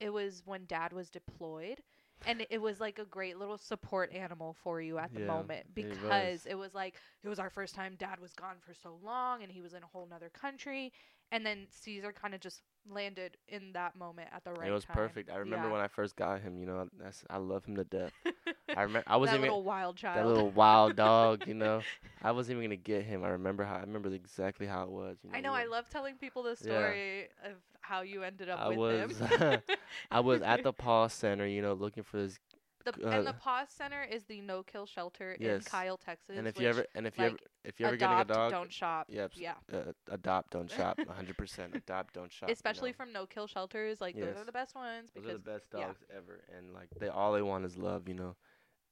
[0.00, 1.82] it was when dad was deployed.
[2.26, 5.66] And it was like a great little support animal for you at the Yeah, moment
[5.76, 6.32] it was.
[6.34, 9.42] because it was like it was our first time dad was gone for so long
[9.42, 10.92] and he was in a whole nother country
[11.32, 14.84] and then Caesar kind of just landed in that moment at the right it was
[14.84, 14.96] time.
[14.96, 15.30] perfect.
[15.30, 15.72] I remember Yeah.
[15.72, 16.58] when I first got him.
[16.58, 18.12] You know, that's I love him to death.
[18.76, 20.18] I remember I wasn't that even little wild child.
[20.18, 21.46] that little wild dog.
[21.46, 21.82] You know,
[22.22, 23.24] I wasn't even gonna get him.
[23.24, 25.16] I remember how I remember exactly how it was.
[25.22, 25.52] You know, I know.
[25.54, 26.70] I love telling people the Yeah.
[26.70, 29.62] story of how you ended up I with was him.
[30.10, 31.46] I was at the Paw Center.
[31.46, 32.38] You know, looking for this.
[32.84, 36.36] The uh, and the PAWS Center is the no kill shelter in Kyle, Texas.
[36.36, 38.50] And if you ever and if you ever like, if you're ever getting a dog,
[38.50, 39.06] don't shop.
[39.08, 40.98] yep, Yeah, uh, adopt, don't shop.
[40.98, 42.48] 100 percent adopt, don't shop.
[42.48, 44.00] you especially from no kill shelters.
[44.00, 45.86] Like those are the best ones those are the best yeah.
[45.86, 48.36] dogs ever, and like they all they want is love, you know.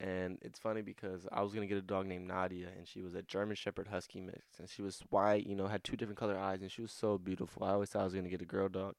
[0.00, 3.14] And it's funny because I was gonna get a dog named Nadia, and she was
[3.14, 6.36] a German Shepherd Husky mix, and she was white, you know, had two different color
[6.36, 7.62] eyes, and she was so beautiful.
[7.62, 8.94] I always thought I was gonna get a girl dog,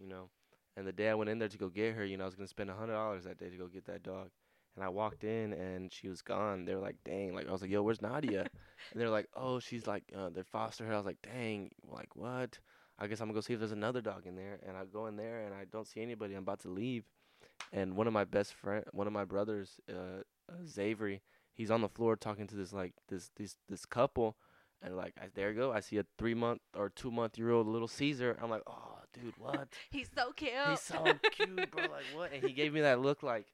[0.00, 0.28] you know.
[0.76, 2.34] And the day I went in there to go get her, you know, I was
[2.34, 4.30] gonna spend a hundred dollars that day to go get that dog.
[4.76, 6.64] And I walked in and she was gone.
[6.64, 8.40] They were like, "Dang!" Like I was like, "Yo, where's Nadia?"
[8.92, 12.14] and they're like, "Oh, she's like, uh, they foster her." I was like, "Dang!" Like
[12.14, 12.58] what?
[12.98, 14.60] I guess I'm gonna go see if there's another dog in there.
[14.66, 16.34] And I go in there and I don't see anybody.
[16.34, 17.04] I'm about to leave,
[17.72, 21.20] and one of my best friend, one of my brothers, uh, uh Xavier,
[21.52, 24.36] he's on the floor talking to this like this this this couple,
[24.82, 25.72] and like I, there you go.
[25.72, 28.38] I see a three month or two month year old little Caesar.
[28.42, 29.68] I'm like, oh, dude, what?
[29.90, 30.52] he's so cute.
[30.68, 31.82] He's so cute, bro.
[31.82, 32.32] Like what?
[32.32, 33.46] And he gave me that look like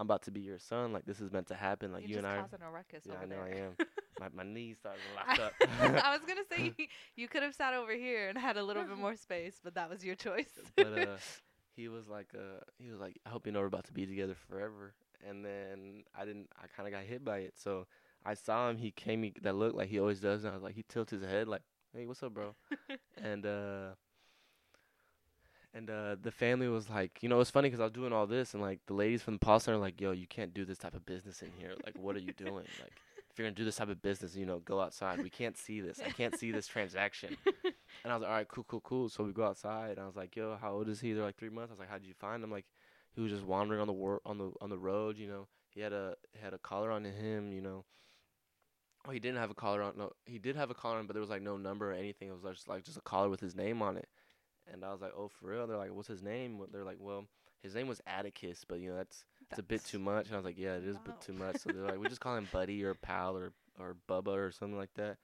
[0.00, 0.94] I'm about to be your son.
[0.94, 1.92] Like this is meant to happen.
[1.92, 2.36] Like You're you and I.
[2.36, 3.44] Are, causing a ruckus yeah, over I know there.
[3.44, 3.76] I am.
[4.18, 5.52] My my knees started locked up.
[6.04, 6.74] I was gonna say
[7.16, 9.88] you, could have sat over here and had a little bit more space, but that
[9.88, 10.50] was your choice.
[10.76, 11.16] but uh,
[11.74, 14.04] he was like, uh, he was like, I hope you know we're about to be
[14.04, 14.92] together forever.
[15.26, 16.48] And then I didn't.
[16.62, 17.54] I kind of got hit by it.
[17.56, 17.86] So
[18.24, 18.76] I saw him.
[18.76, 20.44] He came me that look like he always does.
[20.44, 21.62] And I was like, he tilted his head like,
[21.94, 22.54] hey, what's up, bro?
[23.22, 23.88] and uh,
[25.72, 28.26] and uh, the family was like, you know, it's funny because I was doing all
[28.26, 30.64] this, and like the ladies from the Paul Center, are like, yo, you can't do
[30.64, 31.74] this type of business in here.
[31.84, 32.66] Like, what are you doing?
[32.80, 32.92] Like,
[33.30, 35.22] if you're gonna do this type of business, you know, go outside.
[35.22, 36.00] We can't see this.
[36.04, 37.36] I can't see this transaction.
[38.02, 39.08] And I was like, all right, cool, cool, cool.
[39.08, 41.12] So we go outside, and I was like, yo, how old is he?
[41.12, 41.70] They're like three months.
[41.70, 42.50] I was like, how did you find him?
[42.50, 42.64] Like,
[43.14, 45.18] he was just wandering on the on the on the road.
[45.18, 47.52] You know, he had a had a collar on him.
[47.52, 47.84] You know.
[49.06, 49.94] Oh, he didn't have a collar on.
[49.98, 52.28] No, he did have a collar on, but there was like no number or anything.
[52.28, 54.08] It was like, just like just a collar with his name on it.
[54.72, 55.66] And I was like, oh, for real?
[55.66, 56.60] They're like, what's his name?
[56.72, 57.24] They're like, well,
[57.62, 60.26] his name was Atticus, but you know that's it's a bit too much.
[60.26, 61.58] And I was like, yeah, it is a bit too much.
[61.58, 64.78] So they're like, we just call him Buddy or Pal or or Bubba or something
[64.78, 65.16] like that.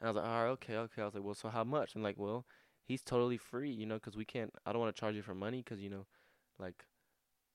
[0.00, 1.02] And I was like, all right, okay, okay.
[1.02, 1.94] I was like, well, so how much?
[1.94, 2.46] And like, well,
[2.84, 4.52] he's totally free, you know, because we can't.
[4.66, 6.06] I don't want to charge you for money, because you know,
[6.58, 6.84] like,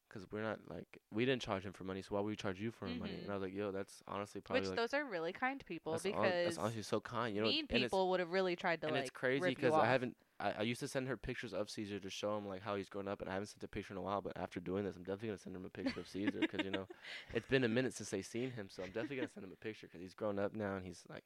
[0.07, 2.59] because we're not like we didn't charge him for money, so why would we charge
[2.59, 3.13] you for money?
[3.13, 3.23] Mhm.
[3.23, 5.93] And I was like, yo, that's honestly probably Which like those are really kind people
[5.93, 7.47] that's, because that's honestly so kind, you know.
[7.47, 10.15] mean people would have really tried to and like it's crazy because I haven't.
[10.39, 12.89] I, I used to send her pictures of Caesar to show him like how he's
[12.89, 14.21] grown up, and I haven't sent a picture in a while.
[14.21, 16.71] But after doing this, I'm definitely gonna send him a picture of Caesar because you
[16.71, 16.87] know
[17.33, 19.63] it's been a minute since they've seen him, so I'm definitely gonna send him a
[19.63, 21.23] picture because he's grown up now and he's like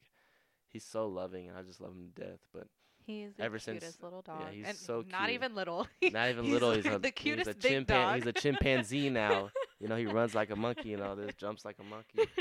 [0.69, 2.39] he's so loving, and I just love him to death.
[2.53, 2.67] But
[3.03, 4.41] He's the ever since- cutest little dog.
[4.41, 5.87] Yeah, he's and so not even little.
[6.11, 8.15] not even He's little, he's like a the cutest he's a big chimpan- dog.
[8.15, 9.49] He's a chimpanzee now.
[9.79, 12.31] you know, he runs like a monkey and all this, jumps like a monkey,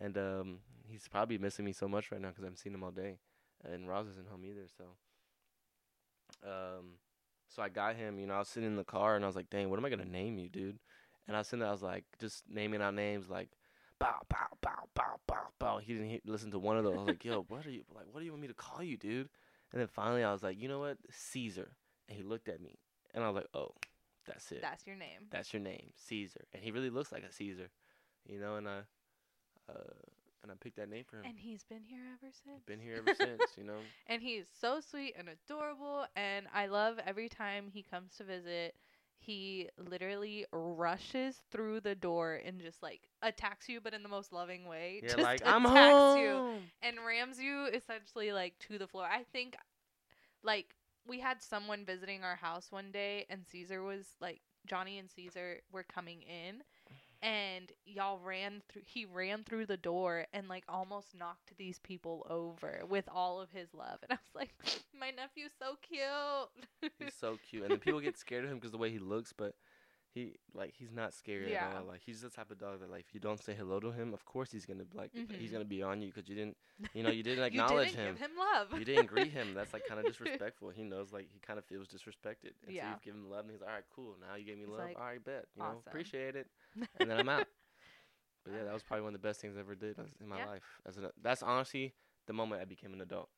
[0.00, 2.82] and um, he's probably missing me so much right now because I haven't seen him
[2.82, 3.18] all day,
[3.64, 4.66] and Roz isn't home either.
[4.76, 4.84] So,
[6.44, 6.98] um,
[7.48, 8.18] so I got him.
[8.18, 9.84] You know, I was sitting in the car and I was like, "Dang, what am
[9.84, 10.78] I gonna name you, dude?"
[11.26, 13.50] And I was sitting there, I was like, just naming out names like.
[13.98, 15.76] Bow, bow, bow, bow, bow, bow.
[15.78, 16.94] He didn't he- listen to one of those.
[16.94, 18.06] I was like, "Yo, what are you like?
[18.10, 19.28] What do you want me to call you, dude?"
[19.72, 21.76] And then finally, I was like, "You know what, Caesar."
[22.08, 22.78] And he looked at me,
[23.12, 23.74] and I was like, "Oh,
[24.26, 24.62] that's it.
[24.62, 25.26] That's your name.
[25.30, 27.68] That's your name, Caesar." And he really looks like a Caesar,
[28.26, 28.56] you know.
[28.56, 28.78] And I,
[29.68, 29.92] uh,
[30.42, 31.24] and I picked that name for him.
[31.24, 32.64] And he's been here ever since.
[32.66, 33.80] Been here ever since, you know.
[34.06, 36.06] And he's so sweet and adorable.
[36.16, 38.74] And I love every time he comes to visit.
[39.18, 44.32] he literally rushes through the door and just like attacks you, but in the most
[44.32, 45.02] loving way.
[45.02, 46.70] Yeah, just like attacks I'm you home.
[46.82, 49.04] and rams you essentially like to the floor.
[49.04, 49.56] I think
[50.42, 50.74] like
[51.06, 55.60] we had someone visiting our house one day and Caesar was like Johnny and Caesar
[55.72, 56.62] were coming in
[57.22, 62.26] and y'all ran through he ran through the door and like almost knocked these people
[62.30, 64.50] over with all of his love and I was like
[64.98, 66.92] my nephew's so cute.
[66.98, 69.32] He's so cute, and then people get scared of him because the way he looks,
[69.32, 69.54] but
[70.12, 71.68] he like he's not scary Yeah.
[71.68, 71.84] at all.
[71.84, 74.12] Like he's the type of dog that like if you don't say hello to him,
[74.12, 75.52] of course he's gonna like he's Mhm.
[75.52, 76.56] gonna be on you because you didn't,
[76.94, 78.14] you know, you didn't acknowledge you didn't him.
[78.16, 78.78] give him love.
[78.78, 79.54] you didn't greet him.
[79.54, 80.70] That's like kind of disrespectful.
[80.70, 82.52] He knows like he kind of feels disrespected.
[82.66, 82.90] And so Yeah.
[82.90, 84.16] you give him love, and he's like, all right, cool.
[84.20, 84.80] Now you gave me He's love.
[84.88, 85.46] like, all right, bet.
[85.54, 86.48] You know, "Awesome." appreciate it.
[86.98, 87.46] And then I'm out.
[88.44, 90.38] But yeah, that was probably one of the best things I ever did in my
[90.38, 90.46] Yeah.
[90.46, 90.62] life.
[90.86, 91.92] As an, that's honestly
[92.26, 93.28] the moment I became an adult.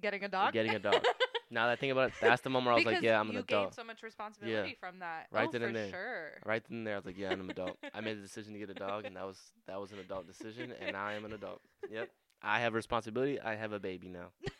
[0.00, 0.52] Getting a dog.
[0.52, 1.04] Getting a dog.
[1.52, 3.28] Now that I think about it, that's the moment where I was like, yeah, I'm
[3.28, 3.62] an you adult.
[3.64, 5.26] gained so much responsibility from that.
[5.30, 5.90] Right oh, then for and there.
[5.90, 6.30] sure.
[6.46, 7.76] Right then and there, I was like, yeah, I'm an adult.
[7.94, 10.26] I made the decision to get a dog, and that was that was an adult
[10.26, 11.60] decision, and now I am an adult.
[11.90, 12.08] Yep,
[12.42, 13.38] I have responsibility.
[13.40, 14.28] I have a baby now.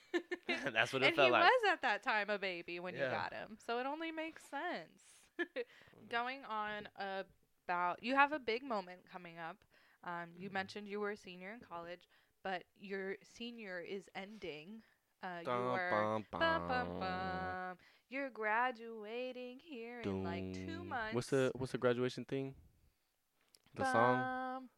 [0.74, 1.42] That's what it and felt like.
[1.42, 4.42] he was at that time a baby when you got him, so it only makes
[4.44, 5.48] sense.
[6.11, 6.88] Going on
[7.66, 9.57] about you have a big moment coming up.
[10.05, 10.52] Um, you Mhm.
[10.52, 12.09] mentioned you were a senior in college,
[12.42, 14.83] but your senior is ending.
[15.22, 17.76] Uh, you are bum, bum, bum.
[18.11, 21.14] You're graduating here in like two months.
[21.14, 22.54] What's the what's the graduation thing?
[23.74, 24.68] The song.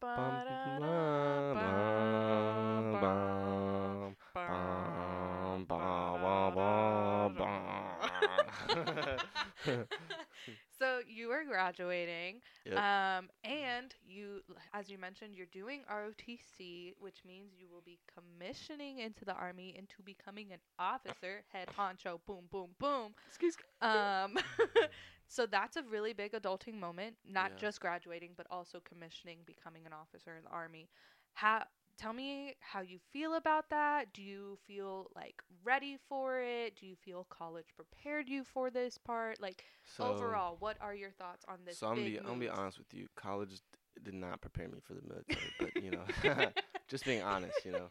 [10.77, 12.83] So you are graduating, Yep.
[12.83, 14.41] um, and you,
[14.73, 19.75] as you mentioned, you're doing ROTC, which means you will be commissioning into the army
[19.77, 23.13] into becoming an officer, head honcho, boom, boom, boom.
[23.27, 23.63] Excuse me.
[23.81, 24.37] Um,
[25.27, 27.57] so that's a really big adulting moment, not Yeah.
[27.57, 30.89] just graduating, but also commissioning, becoming an officer in the army.
[31.33, 31.63] How?
[31.97, 34.13] Tell me how you feel about that.
[34.13, 36.75] Do you feel like ready for it?
[36.75, 39.39] Do you feel college prepared you for this part?
[39.41, 41.77] Like So, overall, what are your thoughts on this?
[41.77, 43.07] so I'm gonna be I'm gonna be honest with you.
[43.15, 43.61] College d-
[44.03, 46.03] did not prepare me for the military, but you know,
[46.87, 47.89] just being honest, you know,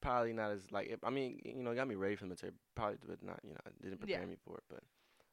[0.00, 2.52] probably not as like I mean, you know, it got me ready for the military,
[2.74, 4.26] probably, but not you know, it didn't prepare Yeah.
[4.26, 4.64] me for it.
[4.68, 4.80] But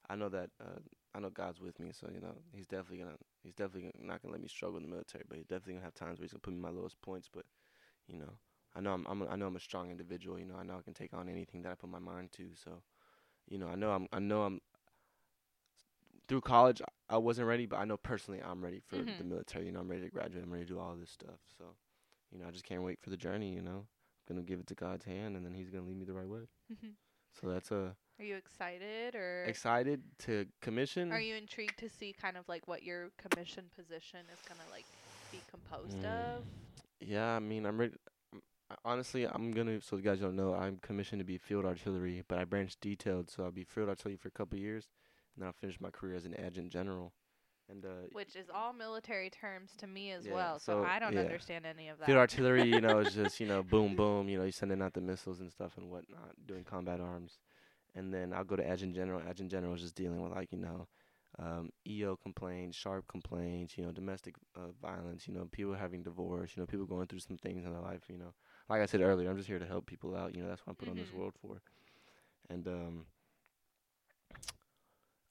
[0.09, 0.79] I know that uh,
[1.15, 4.21] I know God's with me, so you know, He's definitely gonna He's definitely gonna, not
[4.21, 6.33] gonna let me struggle in the military, but He's definitely gonna have times where He's
[6.33, 7.29] gonna put me in my lowest points.
[7.33, 7.45] But
[8.07, 8.33] you know,
[8.75, 10.39] I know I'm, I'm a, I know I'm a strong individual.
[10.39, 12.49] You know, I know I can take on anything that I put my mind to.
[12.55, 12.81] So,
[13.47, 14.61] you know, I know I'm I know I'm
[16.27, 19.25] through college I wasn't ready, but I know personally I'm ready for the Mhm.
[19.25, 19.65] military.
[19.65, 20.43] You know, I'm ready to graduate.
[20.43, 21.39] I'm ready to do all this stuff.
[21.57, 21.75] So,
[22.31, 23.53] you know, I just can't wait for the journey.
[23.53, 23.87] You know,
[24.29, 26.27] I'm gonna give it to God's hand, and then He's gonna lead me the right
[26.29, 26.47] way.
[26.71, 26.95] Mhm.
[27.33, 31.11] So that's a Are you excited or excited to commission.
[31.11, 34.85] are you intrigued to see kind of like what your commission position is gonna like
[35.31, 36.37] be composed Mm.
[36.37, 36.45] of?
[37.01, 37.93] Yeah, I mean, I'm ready.
[38.85, 39.81] Honestly, I'm gonna.
[39.81, 43.29] So you guys don't know, I'm commissioned to be field artillery, but I branched detailed,
[43.29, 44.87] so I'll be field artillery for a couple of years,
[45.35, 47.11] and then I'll finish my career as an adjutant general.
[47.69, 50.99] And uh, Which is all military terms to me as Yeah, well, so, so, I
[50.99, 51.21] don't yeah.
[51.21, 52.05] understand any of that.
[52.05, 54.93] field artillery, you know, is just you know, boom, boom, you know, you're sending out
[54.93, 57.39] the missiles and stuff and whatnot, doing combat arms,
[57.95, 59.21] and then I'll go to adjutant general.
[59.21, 60.87] Adjutant general is just dealing with like you know,
[61.41, 66.51] um, EO complaints, sharp complaints, you know, domestic uh, violence, you know, people having divorce,
[66.55, 68.33] you know, people going through some things in their life, you know.
[68.69, 70.71] Like I said earlier, I'm just here to help people out, you know, that's what
[70.71, 71.13] I'm put on this Mhm.
[71.13, 71.61] world for.
[72.49, 73.05] And um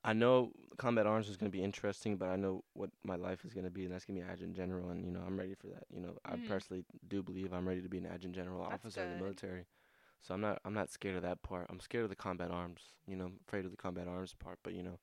[0.05, 3.45] I know combat arms is going to be interesting, but I know what my life
[3.45, 5.21] is going to be, and that's going to be an adjutant general, and you know
[5.27, 5.85] I'm ready for that.
[5.91, 6.47] You know, I Mhm.
[6.47, 9.67] personally do believe I'm ready to be an adjutant general That's officer in the military.
[10.23, 11.67] So I'm not I'm not scared of that part.
[11.71, 12.83] I'm scared of the combat arms.
[13.07, 14.99] You know, I'm afraid of the combat arms part, but you know,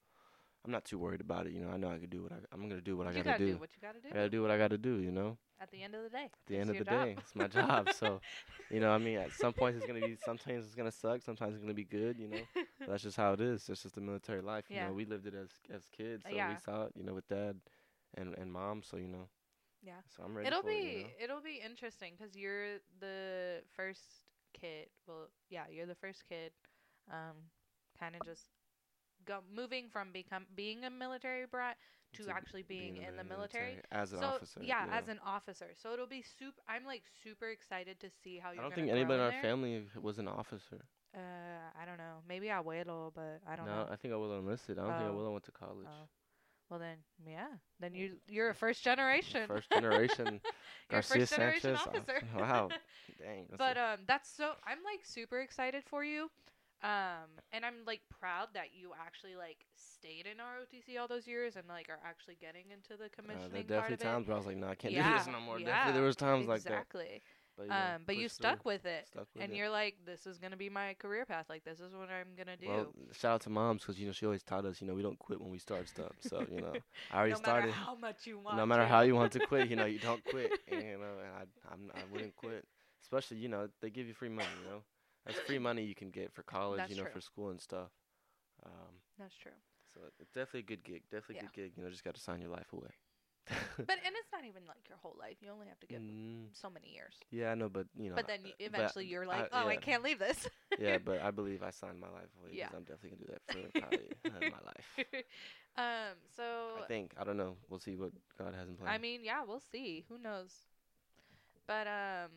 [0.66, 1.54] I'm not too worried about it.
[1.54, 3.24] You know, I know I can do what I I'm gonna do what I gotta,
[3.24, 3.54] gotta do.
[3.54, 5.00] do what you gotta do I gotta do what I gotta do.
[5.00, 6.24] You know, at the end of the day.
[6.26, 7.06] at the end of the job.
[7.06, 7.90] day, it's my job.
[7.94, 8.22] so,
[8.70, 11.54] you know, I mean, at some points it's gonna be sometimes it's gonna suck, sometimes
[11.56, 12.20] it's gonna be good.
[12.20, 13.66] You know, but that's just how it is.
[13.68, 14.66] That's just the military life.
[14.70, 14.88] You Yeah.
[14.88, 16.50] know, we lived it as as kids, so yeah.
[16.50, 16.94] we saw it.
[16.96, 17.58] You know, with dad
[18.16, 18.84] and and mom.
[18.84, 19.30] So you know.
[19.82, 20.02] Yeah.
[20.16, 20.48] So I'm ready.
[20.48, 21.10] it'll for be It, you know?
[21.24, 24.88] it'll be interesting because you're the first kid.
[25.08, 26.52] Well, yeah, you're the first kid.
[27.12, 27.50] Um,
[28.00, 28.50] kind of just
[29.28, 31.78] go moving from become being a military brat
[32.14, 33.80] to, actually being, Being in the military.
[33.92, 34.62] as an so officer.
[34.64, 35.68] yeah, you as an officer.
[35.76, 36.62] So it'll be super.
[36.68, 38.62] I'm like super excited to see how you're.
[38.62, 39.42] I don't think anybody in our there.
[39.42, 40.86] family was an officer.
[41.16, 41.20] Uh,
[41.82, 42.18] I don't know.
[42.28, 43.88] Maybe I Abuelo, but I don't no, know.
[43.92, 44.78] I think I will have enlisted.
[44.80, 45.14] I don't think I Oh.
[45.14, 45.88] will went to college.
[45.90, 46.08] Oh.
[46.70, 47.48] Well then, yeah.
[47.80, 49.48] Then you you're a first generation.
[49.48, 50.42] First generation
[50.90, 51.88] Garcia first generation Sanchez.
[51.88, 52.22] officer.
[52.38, 52.70] Wow.
[53.18, 53.48] Dang.
[53.58, 54.52] But um, that's so.
[54.66, 56.30] I'm like super excited for you.
[56.84, 61.56] Um, and I'm like proud that you actually like stayed in ROTC all those years
[61.56, 64.08] and like are actually getting into the Uh, commissioning there part definitely it.
[64.08, 65.60] times where I was like, no, I can't Yeah, do this no more.
[65.60, 66.86] yeah, Definitely, there was times like that.
[66.86, 67.22] exactly.
[67.58, 69.62] But, you um, but you stuck with it, Stuck with and it.
[69.62, 71.46] you're like, this is gonna be my career path.
[71.50, 72.66] Like this is what I'm gonna do.
[72.66, 75.02] Well, shout out to moms because you know she always taught us, you know, we
[75.02, 76.14] don't quit when we start stuff.
[76.20, 77.68] So you know, I already no started.
[77.68, 78.58] matter how much you want.
[78.58, 78.88] no matter to.
[78.88, 80.54] how you want to quit, you know, you don't quit.
[80.68, 82.66] And, you know, and I, I'm, I wouldn't quit.
[83.02, 84.56] Especially, you know, they give you free money.
[84.58, 84.84] You know,
[85.28, 87.12] that's free money you can get for college, That's you know, true.
[87.12, 87.90] for school and stuff.
[88.66, 89.52] Um, That's true.
[89.94, 91.04] so it's definitely a good gig.
[91.12, 91.42] Definitely Yeah.
[91.42, 91.72] a good gig.
[91.78, 92.90] You know, just got to sign your life away.
[93.78, 95.38] But and it's not even like your whole life.
[95.42, 97.16] You only have to give Mm, so many years.
[97.32, 98.16] yeah, I know, but you know.
[98.16, 100.50] But then I- you, but eventually you're like, I- oh, I can't leave this.
[100.80, 102.52] yeah, but I believe I signed my life away.
[102.54, 102.70] Yeah.
[102.76, 104.88] I'm definitely gonna do that for probably my life.
[105.78, 106.18] um.
[106.36, 106.44] So
[106.84, 107.56] I think I don't know.
[107.70, 108.90] We'll see what God has in plan.
[108.94, 110.04] I mean, yeah, we'll see.
[110.10, 110.52] Who knows?
[111.68, 112.32] But um,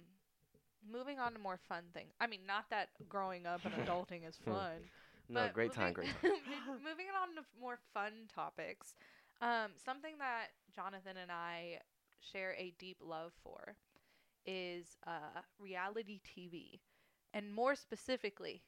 [0.88, 2.12] moving on to more fun things.
[2.20, 4.48] I mean, not that growing up and adulting is Hmm.
[4.48, 4.90] fun.
[5.28, 6.32] no, great time, moving- great time.
[6.82, 8.94] moving on to more fun topics.
[9.40, 11.80] Um, something that Jonathan and I
[12.20, 13.76] share a deep love for
[14.46, 16.80] is uh, reality TV,
[17.34, 18.62] and more specifically,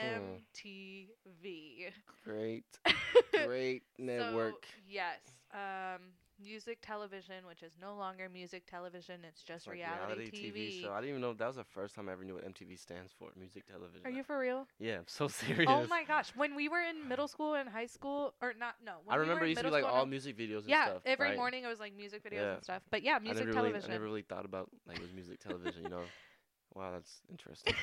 [0.00, 0.38] Hmm.
[0.54, 1.88] MTV.
[2.24, 2.78] Great,
[3.34, 4.66] great network.
[4.66, 5.20] So, yes,
[5.52, 6.12] um,
[6.42, 10.82] music television, which is no longer music television, it's just It's like reality, TV.
[10.82, 10.92] show.
[10.92, 13.12] I didn't even know that was the first time I ever knew what MTV stands
[13.18, 13.30] for.
[13.38, 14.00] Music television.
[14.04, 14.66] Are you for real?
[14.78, 15.70] Yeah, I'm so oh serious.
[15.70, 16.32] Oh my gosh!
[16.34, 18.74] When we were in middle school and high school, or not?
[18.84, 20.86] No, when I we remember it used to be like all music videos and yeah,
[20.86, 21.02] stuff.
[21.06, 21.36] every right?
[21.36, 22.54] morning it was like music videos Yeah.
[22.54, 22.82] and stuff.
[22.90, 23.90] But yeah, I music really, television.
[23.90, 25.84] I never really thought about like it was music television.
[25.84, 26.02] You know.
[26.74, 27.74] Wow, that's interesting.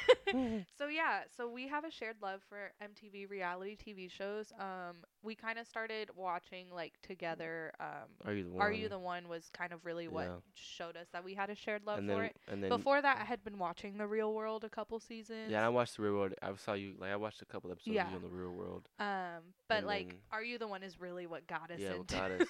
[0.78, 4.52] so yeah, so we have a shared love for MTV reality TV shows.
[4.60, 7.72] Um, we kind of started watching like together.
[7.80, 8.62] Um, Are you the one?
[8.62, 10.36] Are You the One was kind of really what Yeah.
[10.56, 12.36] showed us that we had a shared love and for then, it.
[12.48, 15.52] And then Before that, I had been watching The Real World a couple seasons.
[15.52, 16.34] Yeah, I watched the Real World.
[16.42, 18.06] I saw you like I watched a couple episodes Yeah.
[18.06, 18.90] of you on the Real World.
[19.00, 21.90] Um, but And like, then- Are You the One is really what got us yeah,
[21.92, 22.16] what into.
[22.16, 22.48] got us,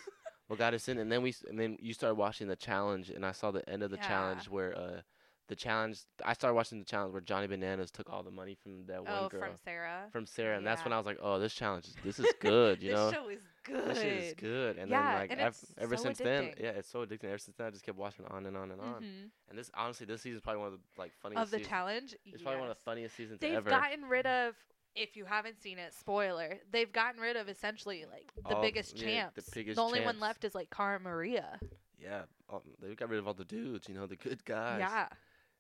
[0.47, 3.09] what got us in, and then we s- and then you started watching the challenge,
[3.09, 4.07] and I saw the end of the Yeah.
[4.07, 5.01] challenge where uh
[5.49, 5.99] the challenge.
[6.23, 9.11] I started watching the challenge where Johnny Bananas took all the money from that one
[9.13, 10.03] oh, girl from Sarah.
[10.11, 12.81] from Sarah, and that's when I was like, oh, this challenge, is this is good,
[12.81, 13.11] you this know.
[13.11, 13.85] show is good.
[13.89, 16.69] This shit is good, and Yeah, then like and it's ever so since then, yeah,
[16.69, 17.25] it's so addicting.
[17.25, 19.01] Ever since then, I just kept watching on and on and on.
[19.03, 19.29] Mhm.
[19.49, 21.69] And this, honestly, this season's probably one of the like funniest Of the seasons.
[21.69, 23.69] challenge, It's probably one of the funniest seasons They've ever.
[23.69, 24.55] gotten rid of.
[24.95, 26.57] If you haven't seen it, spoiler.
[26.71, 29.49] They've gotten rid of essentially like the All- biggest yeah, the champs.
[29.51, 31.59] biggest only one left is like Cara Maria.
[32.01, 34.79] yeah, um, they got rid of all the dudes, you know, the good guys.
[34.79, 35.07] Yeah,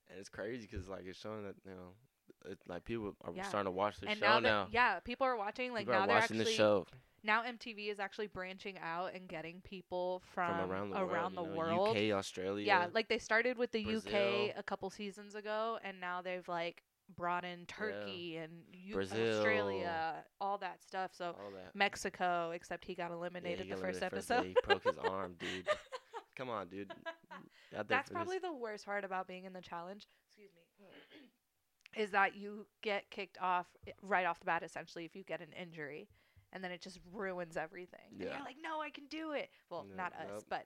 [0.09, 3.43] and it's crazy because like it's showing that you know, it, like people are Yeah.
[3.43, 4.67] starting to watch the and show now, now.
[4.71, 5.71] yeah, people are watching.
[5.73, 6.85] Like people now they're watching actually the show
[7.21, 11.11] now MTV is actually branching out and getting people from, from around the world.
[11.11, 11.89] around you the know, world.
[11.97, 12.65] UK, Australia.
[12.65, 14.11] Yeah, like they started with the Brazil.
[14.13, 16.81] UK a couple seasons ago, and now they've like
[17.17, 19.37] brought in Turkey and U- Brazil.
[19.39, 21.11] Australia, all that stuff.
[21.13, 21.75] So that.
[21.75, 24.41] Mexico, except he got Yeah, eliminated he the got first eliminated episode.
[24.43, 24.47] day.
[24.49, 25.67] He broke his arm, dude.
[26.39, 26.89] Come on, dude.
[27.89, 30.07] That's probably the worst part about being in the challenge.
[30.29, 30.87] Excuse me.
[32.01, 35.41] Is that you get kicked off eh, right off the bat, essentially, if you get
[35.41, 36.07] an injury,
[36.53, 37.99] and then it just ruins everything.
[38.11, 39.49] And you're like, no, I can do it.
[39.69, 40.43] Well, No, not us, nope.
[40.49, 40.65] but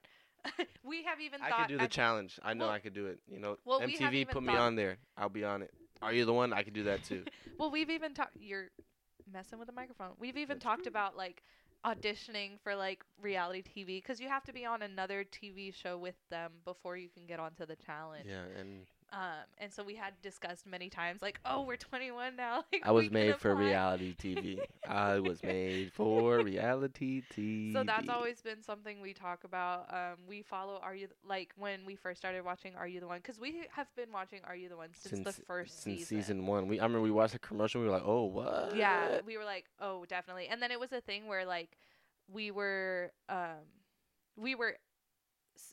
[0.83, 1.59] we have even I thought.
[1.67, 2.39] could do the challenge.
[2.43, 3.19] I know Well- I could do it.
[3.27, 4.97] You know, Well, MTV put me on there.
[5.17, 5.71] I'll be on it.
[6.03, 6.53] Are you the one?
[6.53, 7.23] I could do that too.
[7.57, 8.35] Well, we've even talked.
[8.39, 8.69] You're
[9.31, 10.13] messing with the microphone.
[10.19, 10.89] We've even That's talked true.
[10.89, 11.43] about like
[11.85, 16.15] auditioning for like reality TV because you have to be on another TV show with
[16.29, 18.25] them before you can get onto the challenge.
[18.27, 22.63] yeah, and Um, and so we had discussed many times like, oh, we're 21 now.
[22.73, 24.59] Like, I was made for reality TV.
[24.87, 27.73] I was made for reality TV.
[27.73, 29.93] So that's always been something we talk about.
[29.93, 33.19] Um, we follow Are You like when we first started watching Are You the One?
[33.19, 36.17] Because we have been watching Are You the One since, the first since season.
[36.17, 36.67] season one.
[36.67, 37.81] We I remember we watched a commercial.
[37.81, 38.75] We were like, oh what?
[38.75, 40.47] Yeah, we were like, oh, definitely.
[40.47, 41.77] And then it was a thing where like
[42.31, 43.67] we were um
[44.35, 44.77] we were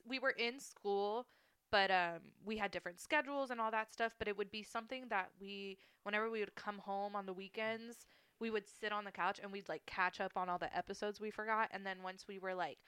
[0.06, 1.26] we were in school
[1.70, 5.04] but um we had different schedules and all that stuff but it would be something
[5.08, 8.06] that we whenever we would come home on the weekends
[8.40, 11.20] we would sit on the couch and we'd like catch up on all the episodes
[11.20, 12.78] we forgot and then once we were like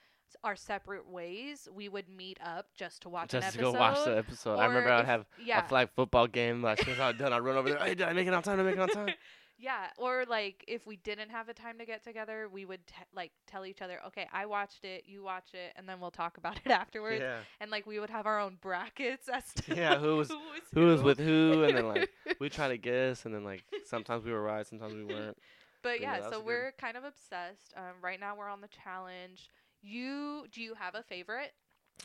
[0.43, 4.03] our separate ways we would meet up just to watch Just an to go watch
[4.03, 4.57] the episode.
[4.57, 6.63] I remember I'd if- have yeah a flag football game.
[6.63, 7.77] Like, as soon as I was done, I'd run over there.
[7.77, 8.57] Hey, did I make it on time?
[8.57, 9.13] Did I make it on time?
[9.57, 12.95] Yeah, or like if we didn't have a time to get together, we would t-
[13.15, 16.37] like tell each other, "Okay, I watched it, you watch it, and then we'll talk
[16.37, 17.37] about it afterwards." yeah.
[17.61, 20.61] And like we would have our own brackets as to Yeah, who was- who was,
[20.73, 21.63] Who was with who?
[21.65, 24.93] And then like we try to guess, and then like sometimes we were right, sometimes
[24.95, 25.37] we weren't.
[25.83, 27.73] But yeah, yeah, so we're kind of obsessed.
[27.77, 29.49] Um, right now we're on the challenge.
[29.81, 31.51] You do you have a favorite?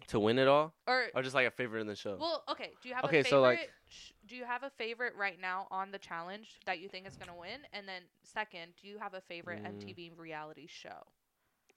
[0.09, 2.19] To win it all, Or or just like a favorite in the show?
[2.21, 2.73] well, okay.
[2.83, 3.31] Do you have Okay, a favorite?
[3.31, 6.89] so, like- sh- do you have a favorite right now on the challenge that you
[6.89, 7.61] think is gonna win?
[7.73, 9.79] And then second, do you have a favorite Mm.
[9.83, 11.07] MTV reality show?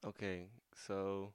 [0.05, 0.47] Okay,
[0.87, 1.33] so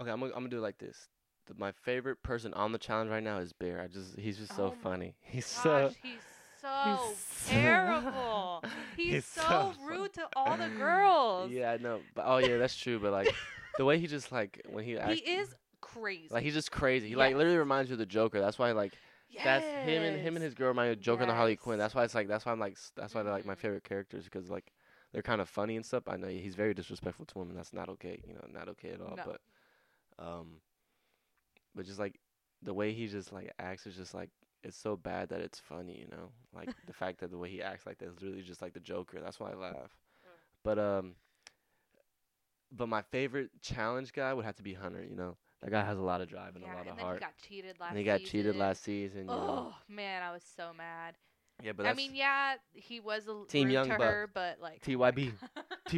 [0.00, 1.08] okay, I'm gonna, I'm gonna do it like this.
[1.46, 3.80] The, my favorite person on the challenge right now is Bear.
[3.80, 5.14] I just he's just Oh so funny.
[5.22, 6.12] He's Gosh, so he's
[6.60, 8.64] so he's so- terrible.
[8.96, 11.52] He's, he's so, so rude to all the girls.
[11.52, 12.00] Yeah, I know.
[12.16, 12.98] But oh yeah, that's true.
[12.98, 13.32] But like
[13.78, 16.26] the way he just like when he he is crazy.
[16.30, 17.08] like he's just crazy.
[17.10, 18.40] He like literally reminds you of the Joker.
[18.40, 18.92] That's why like
[19.44, 21.78] that's him and him and his girl remind me of Joker and Harley Quinn.
[21.78, 24.24] That's why it's like that's why I'm like that's why they're like my favorite characters
[24.24, 24.72] because like
[25.12, 26.04] they're kind of funny and stuff.
[26.08, 27.56] I know he's very disrespectful to women.
[27.56, 28.20] That's not okay.
[28.26, 29.16] You know, not okay at all.
[29.16, 29.22] No.
[29.24, 29.40] But
[30.24, 30.46] um,
[31.74, 32.18] but just like
[32.62, 34.30] the way he just like acts is just like
[34.62, 35.98] it's so bad that it's funny.
[35.98, 38.62] You know, like the fact that the way he acts like that is really just
[38.62, 39.20] like the Joker.
[39.20, 39.96] That's why I laugh.
[40.64, 41.14] But um,
[42.72, 45.04] but my favorite challenge guy would have to be Hunter.
[45.08, 46.96] You know, that guy has a lot of drive and yeah, a lot and of
[46.96, 47.16] then heart.
[47.18, 47.88] he got cheated last.
[47.90, 48.58] and he got cheated season.
[48.58, 49.20] last season.
[49.20, 49.72] You know?
[49.72, 51.14] Oh man, I was so mad.
[51.62, 54.06] Yeah, but I mean, yeah, he was a l- Team Young to Buck.
[54.06, 55.32] her, but like oh TYB.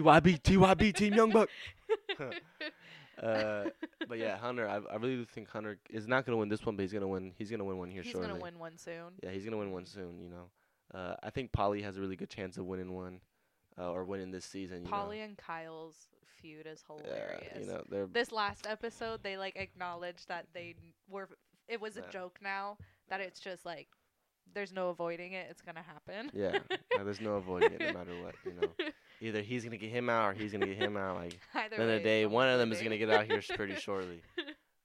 [0.03, 1.49] my TYB, TYB, Team Young Buck.
[3.23, 3.65] Uh,
[4.09, 6.75] but yeah, Hunter, I, I really do think Hunter is not gonna win this one,
[6.77, 7.33] but he's gonna win.
[7.37, 8.31] He's gonna win one here he's shortly.
[8.31, 9.13] gonna win one soon.
[9.23, 10.19] Yeah, he's gonna win one soon.
[10.23, 13.21] You know, uh, I think Paulie has a really good chance of winning one,
[13.79, 14.85] uh, or winning this season.
[14.87, 16.09] You Paulie and Kyle's
[16.41, 17.43] feud is hilarious.
[17.55, 20.75] yeah, you know they're this last episode, they like acknowledged that they
[21.09, 21.29] were.
[21.69, 22.07] It was a Yeah.
[22.11, 22.77] joke now.
[23.09, 23.89] That it's just like
[24.53, 25.47] there's no avoiding it.
[25.51, 26.31] It's gonna happen.
[26.35, 26.59] yeah.
[27.05, 28.35] there's no avoiding it, no matter what.
[28.45, 28.73] You know,
[29.21, 31.17] either he's gonna get him out or he's gonna get him out.
[31.17, 33.75] Like Either the way, the day, one of them is gonna get out here pretty
[33.81, 34.23] shortly.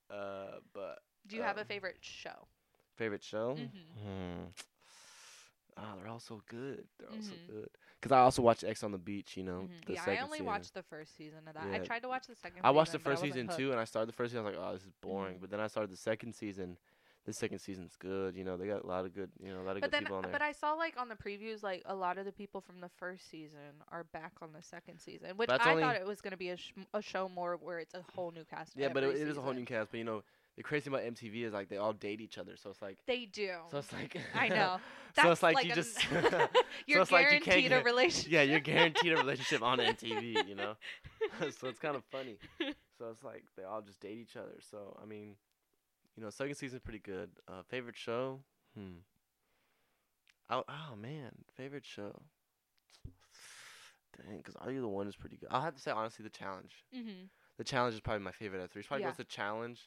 [0.10, 2.48] Uh, but Do you have a um, favorite show?
[2.98, 3.56] favorite show?
[3.58, 3.70] Mhm.
[4.04, 4.44] Hmm.
[5.78, 6.88] Ah, they're all so good.
[6.98, 7.48] They're all so Mhm.
[7.48, 7.70] good.
[8.02, 9.36] Cause I also watched Ex on the Beach.
[9.36, 9.86] You know, Mhm.
[9.88, 10.46] the Yeah, I only season.
[10.46, 11.64] watched the first season of that.
[11.64, 11.84] I Yeah.
[11.84, 12.62] tried to watch the second.
[12.64, 13.58] I watched the season, but first wasn't season hooked.
[13.60, 14.46] too, and I started the first season.
[14.46, 15.38] I was like, oh, this is boring.
[15.38, 15.42] Mhm.
[15.42, 16.78] But then I started the second season.
[17.26, 18.36] The second season's good.
[18.36, 19.32] You know, they got a lot of good.
[19.40, 20.32] You know, a lot of But good then, people on there.
[20.32, 22.90] but I saw like on the previews, like a lot of the people from the
[22.90, 26.22] first season are back on the second season, which That's I only- thought it was
[26.22, 28.76] gonna be a, sh- a show more where it's a whole new cast.
[28.78, 29.90] yeah, but it, it is a whole new cast.
[29.90, 30.24] But you know,
[30.58, 32.56] the crazy thing about MTV is like they all date each other.
[32.56, 33.52] So it's like, They do.
[33.72, 34.78] so it's like, I know.
[35.22, 35.98] so it's like, like you a- just.
[36.88, 38.32] You're it's like you can't guaranteed a relationship.
[38.32, 40.48] yeah, you're guaranteed a relationship on MTV.
[40.48, 40.76] You know,
[41.52, 42.38] so it's kind of funny.
[42.98, 44.56] So it's like they all just date each other.
[44.72, 45.36] So I mean,
[46.16, 47.30] you know, second season's pretty good.
[47.48, 48.40] Uh, favorite show?
[48.78, 49.00] Hmm.
[50.50, 52.22] Oh, oh man, favorite show.
[54.18, 55.50] Dang, because Are You the One is pretty good.
[55.52, 56.72] I'll have to say honestly, the challenge.
[56.96, 57.26] mm-hmm.
[57.58, 58.82] The challenge is probably my favorite of three.
[58.82, 59.12] It's probably Yeah.
[59.18, 59.82] the challenge,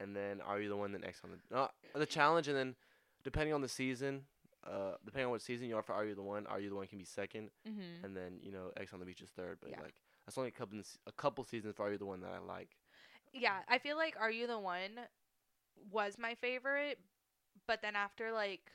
[0.00, 0.92] and then Are You the One?
[0.92, 2.74] Then next on the no, the challenge, and then
[3.24, 4.22] depending on the season,
[4.66, 6.76] uh, depending on what season you are for Are You the One, Are You the
[6.76, 8.04] One can be second, Mm-hmm.
[8.04, 9.58] and then you know Ex on the Beach is third.
[9.60, 9.80] But Yeah.
[9.80, 9.94] like
[10.26, 12.76] that's only a couple a couple seasons for Are You the One that I like.
[13.32, 14.90] Yeah, I feel like Are You the One
[15.90, 16.98] was my favorite,
[17.66, 18.70] but then after like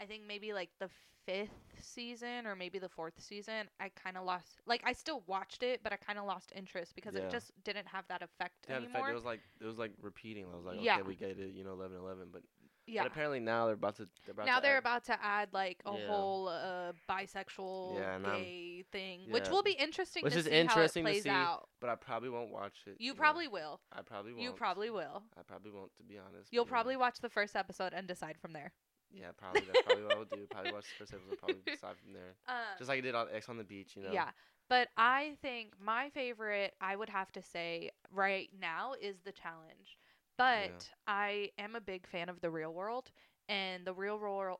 [0.00, 0.88] I think maybe like the
[1.24, 5.62] fifth season or maybe the fourth season, I kind of lost like I still watched
[5.62, 7.20] it, but I kind of lost interest because Yeah.
[7.22, 9.10] it just didn't have that effect Yeah, fact, anymore.
[9.10, 10.46] it was like it was like repeating.
[10.52, 10.94] I was like, Yeah.
[10.96, 12.30] okay, we get it, you know, 11, 11.
[12.32, 12.42] But
[12.88, 13.04] yeah.
[13.04, 14.08] but apparently now they're about to.
[14.24, 16.06] They're about now to they're add- about to add like a Yeah.
[16.08, 21.20] whole uh, bisexual and I'm- gay thing, which will be interesting Which is interesting to
[21.20, 21.68] see, out.
[21.80, 22.96] But I probably won't watch it.
[22.98, 23.16] You know.
[23.18, 23.80] probably will.
[23.92, 24.42] I probably won't.
[24.42, 25.22] You probably will.
[25.38, 26.52] I probably won't, to be honest.
[26.52, 26.68] You'll know.
[26.70, 28.72] probably watch the first episode and decide from there.
[29.12, 29.62] Yeah, probably.
[29.66, 30.46] That's probably what I would do.
[30.50, 31.38] Probably watch the first episode.
[31.38, 32.34] Probably decide from there.
[32.48, 34.12] Um, Just like I did on Ex on the Beach, you know.
[34.12, 34.30] Yeah.
[34.68, 39.98] But I think my favorite, I would have to say right now, is the challenge.
[40.38, 43.10] But I am a big fan of the real world.
[43.48, 44.58] And the real world.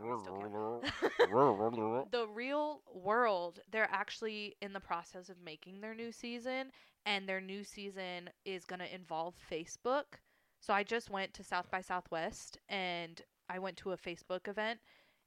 [0.00, 2.10] Wow, I still can't.
[2.10, 6.72] the real world, they're actually in the process of making their new season.
[7.04, 10.18] And their new season is going to involve Facebook.
[10.60, 14.80] So I just went to South by Southwest and I went to a Facebook event.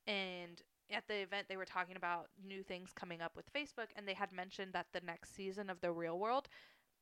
[0.07, 0.61] And
[0.91, 4.13] at the event they were talking about new things coming up with Facebook and they
[4.15, 6.47] had mentioned that the next season of the real world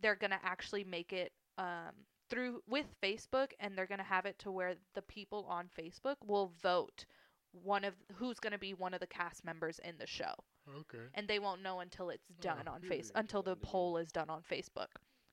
[0.02, 1.94] they're going to actually make it um,
[2.30, 6.16] through with Facebook and they're going to have it to where the people on Facebook
[6.26, 7.06] will vote
[7.54, 10.34] one of who's going to be one of the cast members in the show
[10.80, 11.06] Okay.
[11.14, 13.72] and they won't know until it's done Oh, on face until the Good to hear.
[13.72, 14.88] poll is done on Facebook.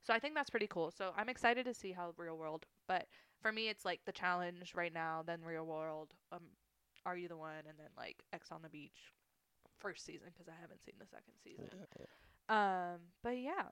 [0.06, 0.92] So I think that's pretty cool.
[0.92, 3.06] So I'm excited to see how real world, but
[3.40, 6.42] for me it's like the challenge right now, then real world, um
[7.06, 9.12] are you the one and then like Ex on the beach
[9.78, 11.86] first season cuz I haven't seen the second season.
[12.48, 13.68] Um but yeah.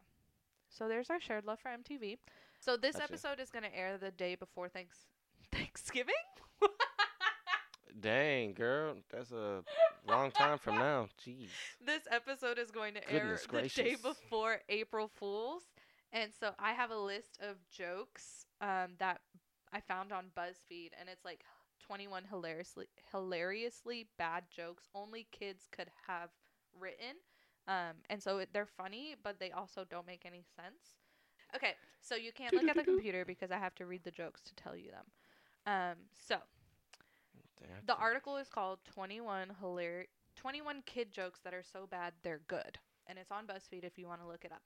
[0.68, 2.18] So there's our shared love for MTV.
[2.58, 3.04] So this Gotcha.
[3.04, 5.06] episode is going to air the day before thanks
[5.52, 6.14] Thanksgiving?
[8.00, 9.62] Dang, girl, that's a
[10.08, 11.08] long time from now.
[11.24, 11.48] Jeez.
[11.84, 15.62] this episode is going to air Goodness the day before April Fools.
[16.12, 19.20] And so I have a list of jokes um, that
[19.72, 21.44] I found on BuzzFeed, and it's like
[21.80, 26.30] 21 hilariously hilariously bad jokes only kids could have
[26.78, 27.16] written.
[27.68, 30.96] Um, and so it, they're funny, but they also don't make any sense.
[31.54, 34.40] Okay, so you can't look at the computer because I have to read the jokes
[34.42, 35.04] to tell you them.
[35.66, 35.96] Um,
[36.26, 36.36] so
[37.86, 40.06] the article is called 21 hilar-
[40.36, 42.78] 21 kid jokes that are so bad they're good.
[43.06, 44.62] And it's on BuzzFeed if you want to look it up.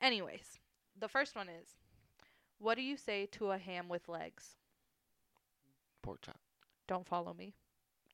[0.00, 0.58] Anyways,
[0.98, 1.76] the first one is
[2.58, 4.56] What do you say to a ham with legs?
[6.02, 6.38] Pork chop.
[6.86, 7.54] Don't follow me.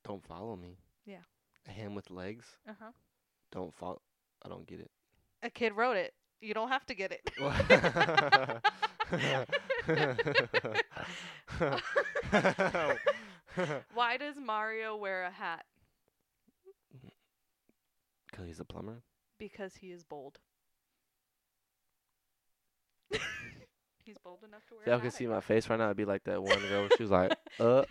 [0.05, 0.79] Don't follow me.
[1.07, 1.23] Yeah.
[1.67, 2.47] A ham with legs.
[2.69, 2.91] Uh-huh.
[3.51, 4.01] Don't follow.
[4.45, 4.91] I don't get it.
[5.43, 6.13] A kid wrote it.
[6.41, 7.31] You don't have to get it.
[13.95, 15.65] Why does Mario wear a hat?
[18.33, 19.03] Cause he's a plumber.
[19.39, 20.39] Because he is bold.
[24.05, 26.25] He's bold enough to wear y'all can see my face right now, It'd be like
[26.25, 26.89] that one girl.
[26.97, 27.85] She was like, uh,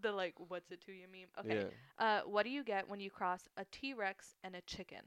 [0.00, 1.44] the like, what's it to you meme?
[1.44, 1.66] Okay.
[1.98, 2.04] yeah.
[2.04, 5.00] Uh, what do you get when you cross a T Rex and a chicken?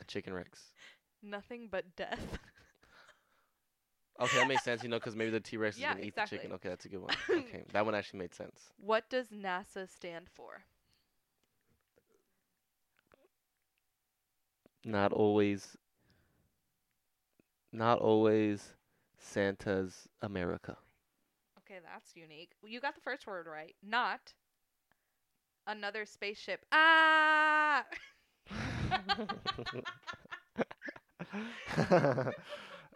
[0.00, 0.72] A chicken Rex.
[1.22, 2.38] Nothing but death.
[4.18, 6.38] Okay, that makes sense, you know, because maybe the T Rex is gonna eat exactly.
[6.38, 6.54] the chicken.
[6.54, 7.14] Okay, that's a good one.
[7.28, 8.70] Okay, that one actually made sense.
[8.78, 10.62] what does NASA stand for?
[14.86, 15.76] Not always.
[17.76, 18.72] Not always
[19.18, 20.78] Santa's America.
[21.58, 22.52] Okay, that's unique.
[22.64, 23.74] You got the first word right.
[23.86, 24.32] Not
[25.66, 26.64] another spaceship.
[26.72, 27.84] Ah!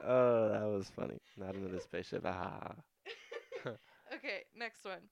[0.02, 1.18] oh, that was funny.
[1.36, 2.22] Not another spaceship.
[2.24, 2.72] Ah.
[4.12, 5.02] Okay, next one.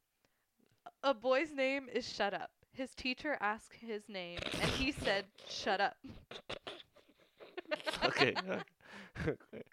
[1.05, 2.51] A boy's name is Shut Up.
[2.73, 5.97] His teacher asked his name, and he said, Shut up.
[8.05, 8.35] okay.
[9.27, 9.65] okay.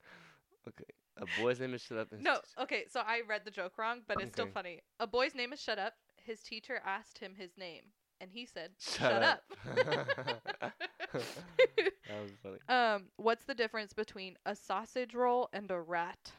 [1.18, 2.08] A boy's name is Shut Up.
[2.20, 4.52] No, okay, so I read the joke wrong, but it's still Okay.
[4.54, 4.82] funny.
[5.00, 5.94] A boy's name is Shut Up.
[6.18, 7.84] His teacher asked him his name,
[8.20, 9.44] and he said, Shut, Shut, up.
[9.62, 10.74] up.
[11.14, 12.58] that was funny.
[12.68, 16.32] um, what's the difference between a sausage roll and a rat?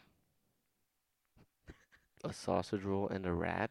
[2.24, 3.70] A sausage roll and a rat.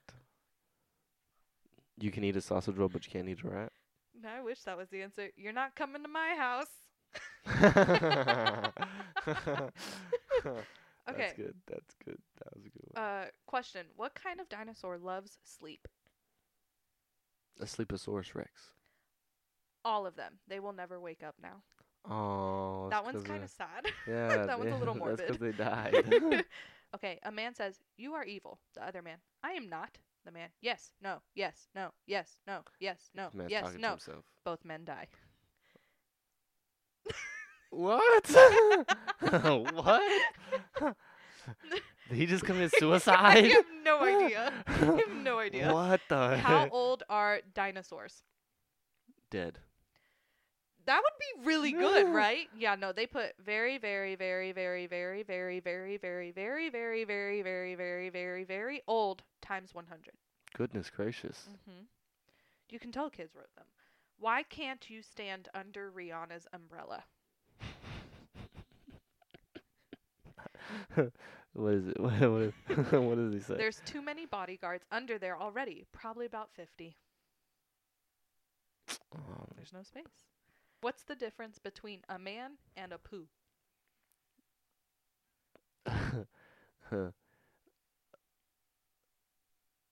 [1.99, 3.71] You can eat a sausage roll, but you can't eat a rat.
[4.25, 5.29] I wish that was the answer.
[5.35, 6.69] You're not coming to my house.
[11.07, 11.17] Okay.
[11.19, 11.53] That's good.
[11.67, 12.17] That's good.
[12.39, 13.03] That was a good one.
[13.03, 15.87] Uh, question: What kind of dinosaur loves sleep?
[17.59, 18.71] a Sleeposaurus Rex.
[19.83, 20.33] All of them.
[20.47, 21.61] They will never wake up now.
[22.09, 23.85] Oh, that one's kind of sad.
[24.07, 24.45] yeah.
[24.45, 26.45] that one's a little That's 'cause because they died.
[26.95, 30.49] okay, a man says, "You are evil." The other man, "I am not." The man,
[30.61, 34.25] "Yes, no, yes, no, yes, no, yes, no, Man's yes, talking to no." himself.
[34.43, 35.07] Both men die.
[37.69, 38.29] What?
[39.73, 40.95] what?
[42.09, 43.17] Did he just commit suicide?
[43.19, 44.53] I have no idea.
[44.67, 45.73] I have no idea.
[45.73, 48.23] What the How old are dinosaurs?
[49.31, 49.59] Dead.
[50.85, 52.47] That would be really good, right?
[52.55, 57.41] Yeah, no, they put very, very, very, very, very, very, very, very, very, very, very,
[57.41, 60.13] very, very, very, very old times 100.
[60.55, 61.49] Goodness gracious.
[61.49, 61.81] Mm-hmm.
[62.69, 63.65] You can tell kids wrote them.
[64.19, 67.03] Why can't you stand under Rihanna's umbrella?
[71.53, 71.99] what is it?
[71.99, 72.53] What, what, is,
[72.91, 73.55] what does he say?
[73.57, 75.85] There's too many bodyguards under there already.
[75.91, 76.95] Probably about 50.
[79.15, 80.03] Um, There's no space.
[80.81, 83.27] What's the difference between a man and a poo?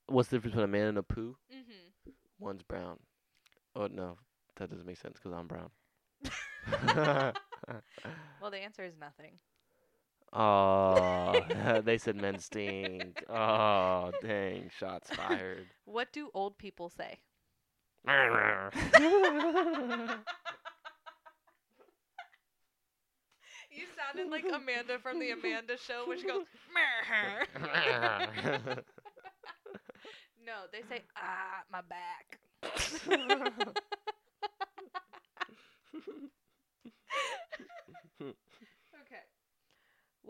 [0.07, 1.37] What's the difference between a man and a poo?
[1.51, 2.11] Mm-hmm.
[2.39, 2.99] One's brown.
[3.75, 4.17] Oh no,
[4.57, 5.69] that doesn't make sense because I'm brown.
[8.41, 9.39] Well, the answer is nothing.
[10.33, 13.23] Oh, they said men stink.
[13.29, 14.69] Oh, dang!
[14.77, 15.67] Shots fired.
[15.85, 17.19] What do old people say?
[23.71, 26.45] You sounded like Amanda from the Amanda show when she goes.
[30.45, 32.39] No, they say, ah, my back.
[39.01, 39.23] okay.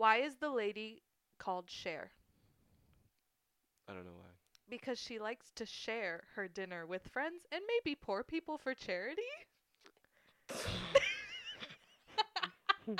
[0.04, 1.00] Why is the lady
[1.38, 2.10] called Cher?
[3.88, 4.28] I don't know why.
[4.68, 9.22] Because she likes to share her dinner with friends and maybe poor people for charity?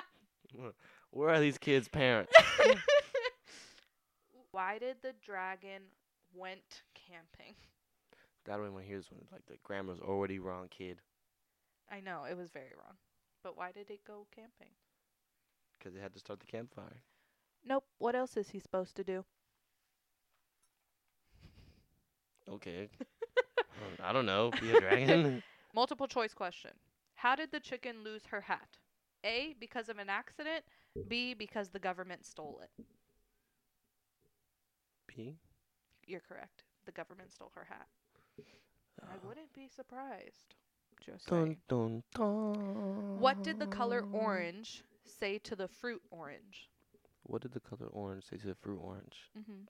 [1.10, 2.32] Where are these kids' parents?
[4.52, 5.82] Why did the dragon
[6.32, 7.54] went camping?
[8.46, 11.02] That one when here's when like the grammar's already wrong, kid.
[11.92, 12.96] I know, it was very wrong.
[13.42, 14.70] But why did it go camping?
[15.84, 17.02] 'Cause they had to start the campfire.
[17.62, 17.84] Nope.
[17.98, 19.22] What else is he supposed to do?
[22.48, 22.88] Okay.
[24.02, 24.50] I don't know.
[24.62, 25.42] Be a dragon.
[25.74, 26.70] Multiple choice question.
[27.16, 28.78] How did the chicken lose her hat?
[29.24, 29.56] A.
[29.60, 30.64] Because of an accident.
[31.06, 31.34] B.
[31.34, 32.86] Because the government stole it.
[35.06, 35.36] B.
[36.06, 36.64] You're correct.
[36.86, 37.88] The government stole her hat.
[39.02, 39.28] I ah.
[39.28, 40.54] wouldn't be surprised.
[41.04, 43.20] Just Dun dun dun.
[43.20, 46.68] What did the color orange say to the fruit orange?
[47.24, 49.30] What did the color orange say to the fruit orange?
[49.38, 49.62] Mm-hmm.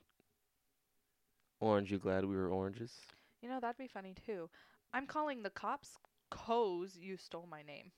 [1.60, 3.00] Orange, you glad we were oranges?
[3.40, 4.48] You know, that'd be funny too.
[4.92, 5.96] I'm calling the cops
[6.30, 7.92] cause you stole my name.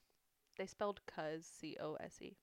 [0.56, 2.36] They spelled cuz C O S E.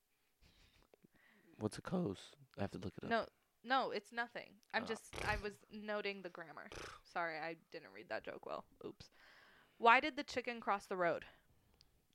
[1.60, 2.32] What's a cos?
[2.58, 3.10] I have to look it up.
[3.10, 3.26] No,
[3.64, 4.50] no, it's nothing.
[4.74, 4.88] I'm Oh.
[4.88, 6.70] just I was noting the grammar.
[7.04, 8.66] Sorry, I didn't read that joke well.
[8.86, 9.10] Oops.
[9.78, 11.26] Why did the chicken cross the road?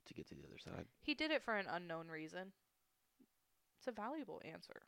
[0.05, 2.51] To get to the other side, He did it for an unknown reason.
[3.79, 4.81] It's a valuable answer.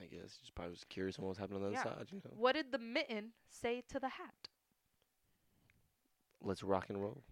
[0.00, 0.36] I guess.
[0.38, 1.80] Just probably was curious on what was happening on the Yeah.
[1.80, 2.30] other side, you know.
[2.36, 4.48] What did the mitten say to the hat?
[6.42, 7.24] Let's rock and roll.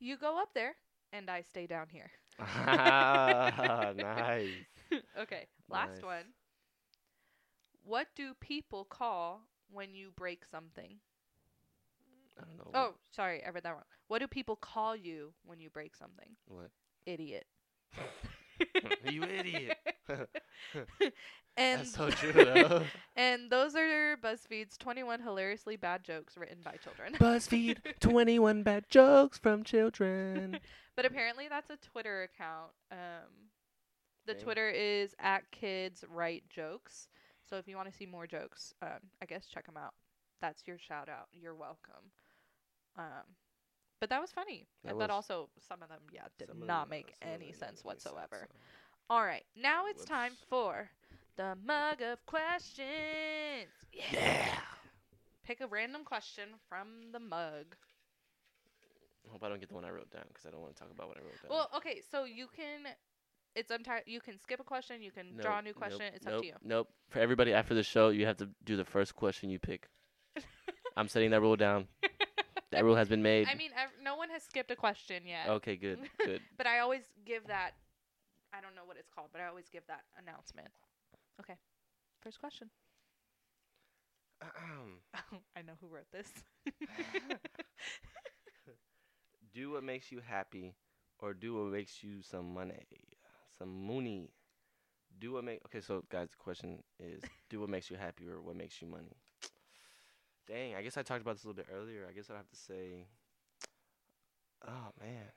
[0.00, 0.74] You go up there
[1.12, 2.10] and I stay down here.
[2.66, 4.52] nice.
[5.18, 6.02] okay, last Nice.
[6.02, 6.24] one.
[7.84, 11.00] What do people call when you break something?
[12.38, 12.70] I don't know.
[12.74, 13.84] Oh, sorry, I read that wrong.
[14.08, 16.36] What do people call you when you break something?
[16.46, 16.70] What?
[17.06, 17.46] Idiot.
[19.04, 19.77] you idiot.
[21.56, 22.82] and That's so true, though.
[23.16, 27.14] and those are BuzzFeed's 21 hilariously bad jokes written by children.
[27.14, 30.58] BuzzFeed 21 bad jokes from children.
[30.96, 32.70] But apparently that's a Twitter account.
[32.92, 33.48] Um,
[34.26, 34.34] the.
[34.34, 37.08] Twitter is at Kids Write Jokes.
[37.48, 39.94] So if you want to see more jokes, um, I guess check them out.
[40.42, 41.28] That's your shout out.
[41.32, 42.12] You're welcome.
[42.98, 43.24] Um,
[44.00, 44.66] but that was funny.
[44.84, 48.46] That Uh, but also some of them, yeah, did not make any sense whatsoever.
[48.50, 48.56] so-
[49.10, 50.90] All right, now it's time for
[51.36, 52.86] the mug of questions.
[53.92, 54.58] Yeah.
[55.46, 57.74] Pick a random question from the mug.
[59.26, 60.78] I hope I don't get the one I wrote down because I don't want to
[60.80, 61.50] talk about what I wrote down.
[61.50, 62.80] Well, okay, so you can.
[63.54, 64.02] It's entire.
[64.06, 65.02] You can skip a question.
[65.02, 66.00] You can draw a new question.
[66.00, 66.54] nope, it's nope, up to you.
[66.62, 66.88] Nope.
[67.08, 69.88] For everybody after the show, you have to do the first question you pick.
[70.98, 71.88] I'm setting that rule down.
[72.72, 73.48] That rule has been made.
[73.48, 75.48] I mean, ev- no one has skipped a question yet.
[75.48, 76.42] okay, good, good.
[76.58, 77.72] But I always give that.
[78.52, 80.68] I don't know what it's called, but I always give that announcement.
[81.40, 81.56] Okay.
[82.22, 82.70] First question.
[84.42, 85.00] Um,
[85.56, 86.28] I know who wrote this.
[89.54, 90.74] do what makes you happy,
[91.18, 92.86] or do what makes you some money,
[93.58, 94.30] some money.
[95.20, 95.60] Do what make.
[95.66, 98.88] Okay, so guys, the question is: do what makes you happy, or what makes you
[98.88, 99.16] money?
[100.46, 102.06] Dang, I guess I talked about this a little bit earlier.
[102.08, 103.06] I guess I'd have to say,
[104.66, 105.32] oh man,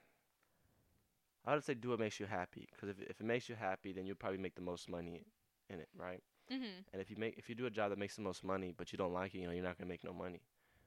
[1.46, 3.94] I would say do what makes you happy, because if if it makes you happy,
[3.94, 5.26] then you'll probably make the most money
[5.70, 6.22] in it, right?
[6.52, 6.82] mm-hmm.
[6.92, 8.92] And if you make if you do a job that makes the most money, but
[8.92, 10.42] you don't like it, you know, you're not gonna make no money.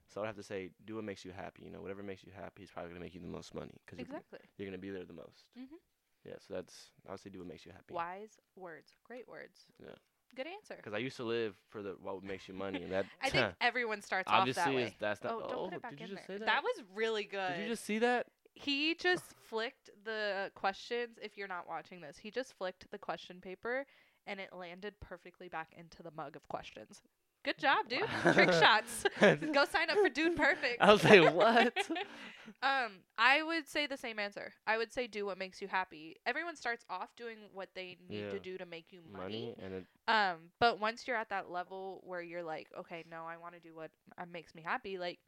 [0.07, 1.63] So I'd have to say, do what makes you happy.
[1.63, 3.99] You know, whatever makes you happy is probably gonna make you the most money because
[3.99, 4.39] you're, Exactly.
[4.57, 5.45] you're gonna be there the most.
[5.57, 5.79] Mhm.
[6.25, 7.93] Yeah, so that's I would say do what makes you happy.
[7.93, 8.95] Wise words.
[9.03, 9.65] Great words.
[9.83, 9.95] Yeah.
[10.35, 10.75] Good answer.
[10.75, 13.53] Because I used to live for the what makes you money, and that I think
[13.61, 14.83] everyone starts off that obviously way.
[14.83, 15.33] is that's not.
[15.33, 16.37] oh, don't put it back did in you just there.
[16.39, 16.63] say that?
[16.63, 17.55] was really good.
[17.55, 18.27] Did you just see that?
[18.55, 21.17] He just flicked the questions.
[21.21, 23.85] If you're not watching this, he just flicked the question paper
[24.25, 27.01] and it landed perfectly back into the mug of questions.
[27.43, 28.01] Good job, dude.
[28.33, 29.05] Trick shots.
[29.21, 30.81] Go sign up for Dude Perfect.
[30.81, 31.77] I was like, what?
[32.63, 34.51] um, I would say the same answer.
[34.65, 36.15] I would say do what makes you happy.
[36.25, 39.53] Everyone starts off doing what they need to do to make you money.
[39.53, 43.25] money and it, Um, but once you're at that level where you're like, okay, no,
[43.29, 45.19] I want to do what uh, makes me happy, like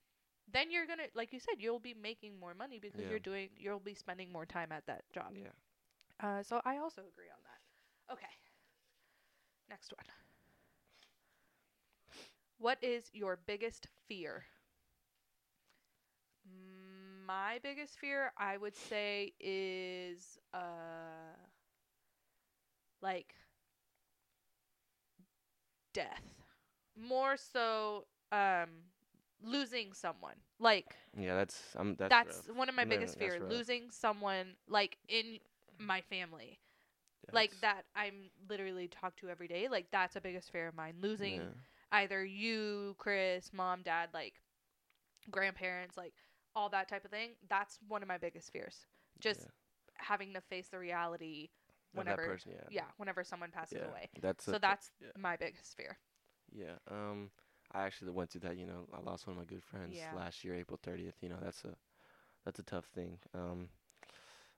[0.52, 3.10] then you're gonna, like you said, you'll be making more money because Yeah.
[3.10, 5.34] you're doing, you'll be spending more time at that job.
[5.34, 5.52] yeah.
[6.22, 8.14] Uh, so I also agree on that.
[8.14, 8.28] Okay.
[9.70, 10.06] Next one.
[12.58, 14.46] What is your biggest fear?
[17.26, 21.36] My biggest fear, I would say, is uh,
[23.02, 23.36] like
[25.94, 26.44] death.
[26.96, 28.92] More so, um,
[29.44, 30.36] losing someone.
[30.60, 32.58] Like Yeah, that's I'm that's, that's, rough.
[32.58, 33.42] one of my No, biggest that's fear.
[33.42, 33.52] rough.
[33.52, 35.40] Losing someone like in
[35.80, 36.60] my family
[37.34, 39.68] like that I'm literally talk to every day.
[39.70, 40.96] Like that's a biggest fear of mine.
[41.02, 41.42] Losing yeah.
[41.92, 44.34] either you, Chris, mom, dad, like
[45.30, 46.14] grandparents, like
[46.56, 47.32] all that type of thing.
[47.50, 48.86] That's one of my biggest fears.
[49.20, 49.48] Just yeah.
[49.98, 51.50] having to face the reality
[51.94, 52.68] whenever person, yeah.
[52.70, 54.10] yeah, whenever someone passes away.
[54.22, 55.98] That's So that's my biggest fear.
[56.54, 56.76] Yeah.
[56.90, 57.30] Um,
[57.74, 58.58] I actually went through that.
[58.58, 60.14] You know, I lost one of my good friends Yeah.
[60.14, 61.16] last year, April 30th.
[61.22, 61.76] You know, that's a
[62.46, 63.20] that's a tough thing.
[63.34, 63.70] Um,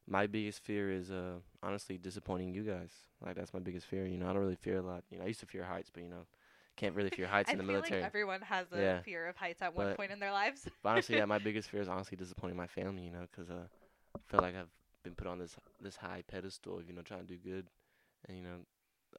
[0.08, 2.92] my biggest fear is uh honestly disappointing you guys.
[3.26, 4.06] Like that's my biggest fear.
[4.06, 5.04] You know, I don't really fear a lot.
[5.10, 6.26] You know, I used to fear heights, but you know,
[6.78, 8.02] can't really fear heights in the feel military.
[8.02, 9.00] like everyone has a Yeah.
[9.04, 10.68] fear of heights at one point in their lives.
[10.84, 13.04] But honestly, yeah, my biggest fear is honestly disappointing my family.
[13.04, 13.68] You know, 'cause uh,
[14.16, 14.72] I feel like I've
[15.04, 17.68] been put on this this high pedestal you know trying to do good,
[18.28, 18.58] and you know,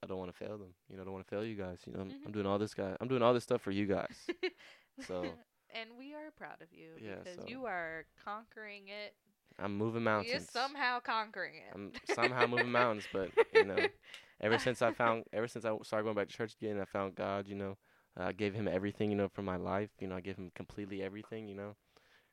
[0.03, 0.75] I don't want to fail them.
[0.89, 1.79] You know, I don't want to fail you guys.
[1.87, 2.97] You know, I'm, I'm doing all this guy.
[3.01, 4.17] I'm doing all this stuff for you guys.
[5.07, 5.25] So
[5.75, 9.15] and we are proud of you Yeah, because so- you are conquering it.
[9.59, 10.31] I'm moving mountains.
[10.31, 11.75] You're somehow conquering it.
[11.75, 13.77] I'm somehow moving mountains, but you know,
[14.41, 17.15] ever since I found, ever since I started going back to church again, I found
[17.15, 17.47] God.
[17.47, 17.77] You know,
[18.19, 19.11] uh, I gave Him everything.
[19.11, 19.91] You know, for my life.
[20.01, 21.47] You know, I gave Him completely everything.
[21.47, 21.77] You know,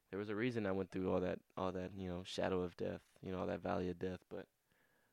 [0.10, 1.92] there was a reason I went through all that, all that.
[1.98, 3.02] You know, shadow of death.
[3.22, 4.20] You know, all that valley of death.
[4.30, 4.46] But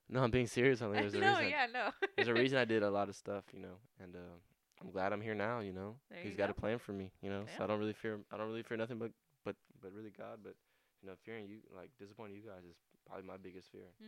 [0.09, 0.83] no, I'm being serious.
[0.83, 1.49] I mean, there's a no, reason.
[1.51, 1.91] yeah, no.
[2.17, 3.45] There's a reason I did a lot of stuff.
[3.53, 4.37] You know, and uh,
[4.81, 5.61] I'm glad I'm here now.
[5.61, 7.11] You know, There He's you got a plan for me.
[7.23, 7.59] You know, Yeah.
[7.59, 8.19] so I don't really fear.
[8.33, 9.11] I don't really fear nothing but,
[9.45, 10.41] but, but really God.
[10.43, 10.55] But
[11.03, 12.77] you know, fearing you, like disappointing you guys, is
[13.07, 13.89] probably my biggest fear.
[14.01, 14.07] hmm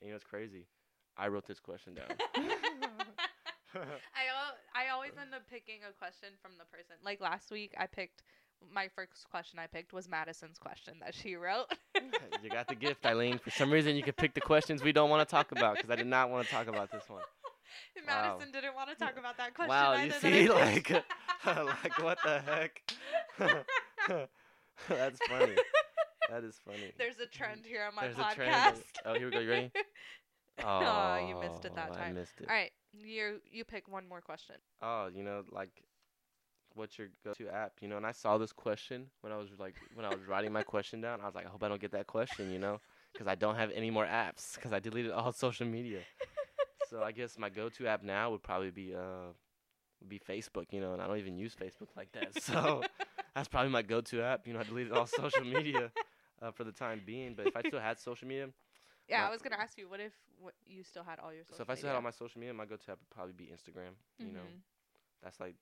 [0.00, 0.66] And you know, it's crazy.
[1.16, 2.08] I wrote this question down.
[3.74, 6.96] I al- I always end up picking a question from the person.
[7.04, 8.22] Like last week, I picked
[8.72, 9.58] my first question.
[9.58, 11.66] I picked was Madison's question that she wrote.
[12.42, 13.38] you got the gift, Eileen.
[13.38, 15.90] For some reason, you could pick the questions we don't want to talk about because
[15.90, 17.22] I did not want to talk about this one.
[17.96, 18.36] And Wow.
[18.38, 19.70] Madison didn't want to talk about that question.
[19.70, 20.90] Wow, either you see, like,
[21.46, 22.82] like what the heck?
[24.88, 25.56] That's funny.
[26.30, 26.92] That is funny.
[26.98, 28.82] There's a trend here on my There's podcast.
[29.04, 29.40] Oh, here we go.
[29.40, 29.72] You ready?
[30.64, 32.10] Oh, you missed it that oh, time.
[32.10, 32.48] I missed it.
[32.48, 34.56] All right, you you pick one more question.
[34.80, 35.70] Oh, you know, like,
[36.76, 37.72] what's your go-to app?
[37.80, 40.52] You know, and I saw this question when I was like, when I was writing
[40.52, 41.20] my question down.
[41.20, 42.50] I was like, I hope I don't get that question.
[42.52, 42.80] You know,
[43.12, 46.00] because I don't have any more apps because I deleted all social media.
[46.90, 49.32] so I guess my go-to app now would probably be uh,
[50.00, 50.66] would be Facebook.
[50.70, 52.28] You know, and I don't even use Facebook like that.
[52.40, 52.82] So
[53.34, 54.46] that's probably my go-to app.
[54.46, 55.90] You know, I deleted all social media
[56.40, 57.34] uh, for the time being.
[57.34, 58.48] But if I still had social media,
[59.08, 61.58] Yeah, I was gonna ask you, what if what, you still had all your social
[61.58, 63.44] so if I still had all my social media, my go-to app would probably be
[63.44, 63.92] Instagram.
[64.18, 64.60] You know, Mhm.
[65.22, 65.54] that's like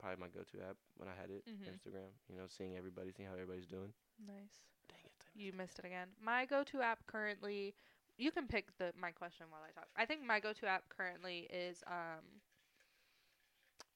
[0.00, 1.44] probably my go-to app when I had it.
[1.46, 1.68] Mhm.
[1.68, 2.10] Instagram.
[2.28, 3.92] You know, seeing everybody, seeing how everybody's doing.
[4.18, 4.60] Nice.
[4.88, 5.26] Dang it.
[5.34, 6.08] You missed it again.
[6.20, 7.74] My go-to app currently,
[8.16, 9.88] you can pick the my question while I talk.
[9.96, 12.40] I think my go-to app currently is um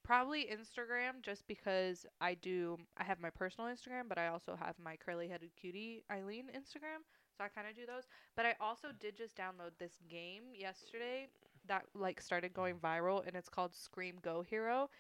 [0.03, 2.79] probably Instagram, just because I do.
[2.97, 7.01] I have my personal Instagram, but I also have my curly-headed cutie Eileen Instagram.
[7.37, 8.05] So I kind of do those.
[8.37, 11.29] But I also did just download this game yesterday
[11.67, 14.91] that like started going viral, and it's called Scream Go Hero.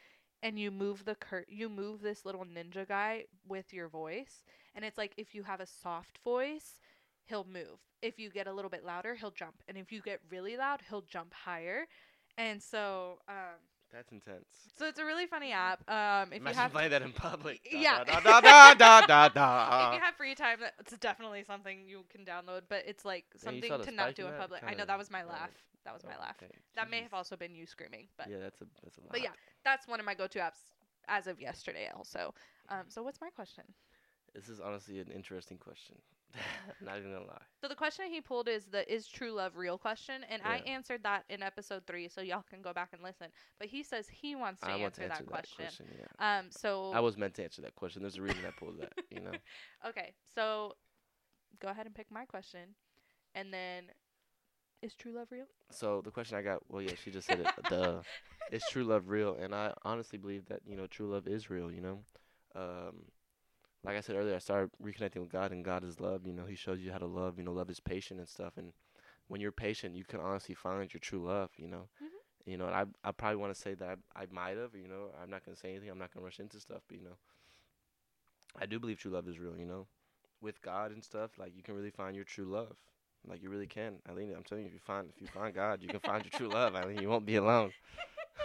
[0.45, 4.85] And you move the cur- you move this little ninja guy with your voice, and
[4.85, 6.79] it's like if you have a soft voice,
[7.25, 7.79] he'll move.
[8.03, 9.55] If you get a little bit louder, he'll jump.
[9.69, 11.87] And if you get really loud, he'll jump higher.
[12.37, 13.57] And so, um,
[13.91, 14.45] That's intense.
[14.77, 15.81] so it's a really funny app.
[15.89, 17.63] Um, if Imagine you have playing that in public.
[17.65, 18.05] Da, Yeah.
[18.05, 19.89] Da, da, da, da, da, da.
[19.95, 22.65] if you have free time, that- it's definitely something you can download.
[22.69, 24.63] But it's like something the to not do in public.
[24.67, 25.51] I know that was my laugh.
[25.85, 26.37] That was my laugh.
[26.43, 26.53] okay.
[26.77, 27.03] That may Jeez.
[27.05, 29.11] have also been you screaming, but Yeah, that's a that's a lot.
[29.13, 29.31] but yeah,
[29.65, 30.65] that's one of my go-to apps
[31.09, 31.91] as of yesterday.
[31.95, 32.35] Also,
[32.69, 33.65] um, so what's my question?
[34.35, 35.97] This is honestly an interesting question.
[36.85, 37.43] Not even gonna lie.
[37.61, 41.03] So the question he pulled is the is true love real question, and I answered
[41.05, 43.29] that in episode three, so y'all can go back and listen.
[43.61, 45.87] But he says he wants to I answer, want to answer that, question.
[45.97, 46.39] yeah.
[46.39, 48.03] Um, so I was meant to answer that question.
[48.03, 48.93] There's a reason I pulled that.
[49.11, 49.31] You know.
[49.89, 50.75] okay, so
[51.61, 52.75] go ahead and pick my question,
[53.37, 53.85] and then
[54.85, 55.47] is true love real?
[55.71, 57.49] So the question I got, well, yeah, she just said it.
[57.69, 58.03] the
[58.53, 59.37] is true love real?
[59.41, 61.73] And I honestly believe that you know true love is real.
[61.73, 61.99] You know,
[62.55, 63.07] um,
[63.83, 66.27] like I said earlier, I started reconnecting with God, and God is love.
[66.27, 67.39] You know, He shows you how to love.
[67.39, 68.53] You know, love is patient and stuff.
[68.57, 68.73] And
[69.29, 71.51] when you're patient, you can honestly find your true love.
[71.57, 72.09] You know, Mhm.
[72.45, 72.67] you know.
[72.67, 74.75] And I I probably want to say that I, I might have.
[74.75, 75.91] You know, I'm not gonna say anything.
[75.91, 76.83] I'm not gonna rush into stuff.
[76.89, 77.17] But you know,
[78.57, 79.57] I do believe true love is real.
[79.59, 79.87] You know,
[80.41, 82.77] with God and stuff, like you can really find your true love.
[83.27, 84.35] Like you really can, Eileen.
[84.37, 86.49] I'm telling you, if you find if you find God, you can find your true
[86.49, 87.01] love, Eileen.
[87.01, 87.73] You won't be alone.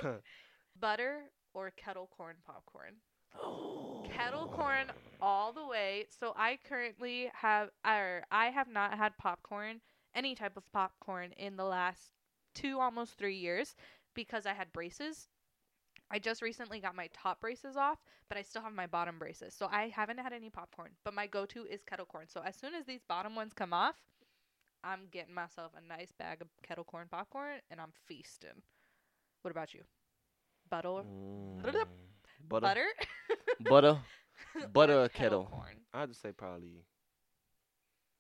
[0.80, 1.24] Butter
[1.54, 2.94] or kettle corn popcorn?
[3.38, 4.04] Oh.
[4.12, 4.88] Kettle corn
[5.22, 6.06] all the way.
[6.20, 9.82] So I currently have, or I have not had popcorn,
[10.16, 12.14] any type of popcorn, in the last
[12.56, 13.76] two, almost three years
[14.14, 15.28] because I had braces.
[16.12, 18.00] I just recently got my top braces off,
[18.30, 19.54] but I still have my bottom braces.
[19.54, 20.90] So I haven't had any popcorn.
[21.04, 22.26] But my go to is kettle corn.
[22.28, 23.96] So as soon as these bottom ones come off,
[24.84, 28.62] I'm getting myself a nice bag of kettle corn popcorn and I'm feasting.
[29.42, 29.82] What about you?
[30.70, 31.04] Butter?
[31.04, 31.86] Mm, Butter?
[32.50, 32.88] butter, Butter?
[33.60, 34.00] butter.
[34.56, 35.50] or Butter or kettle?
[35.50, 35.86] corn?
[35.94, 36.86] I'd say probably.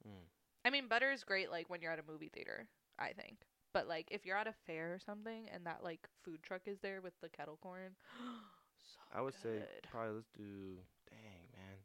[0.07, 0.25] Mm.
[0.65, 3.37] I mean, butter is great like when you're at a movie theater, I think.
[3.73, 6.79] But like if you're at a fair or something and that like food truck is
[6.79, 7.95] there with the kettle corn,
[8.77, 10.77] so I would say probably let's do.
[11.09, 11.77] Dang man,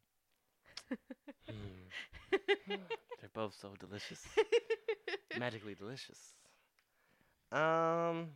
[1.50, 1.88] Mm.
[3.24, 4.20] they're both so delicious.
[5.38, 6.34] Magically delicious.
[7.50, 8.28] Um,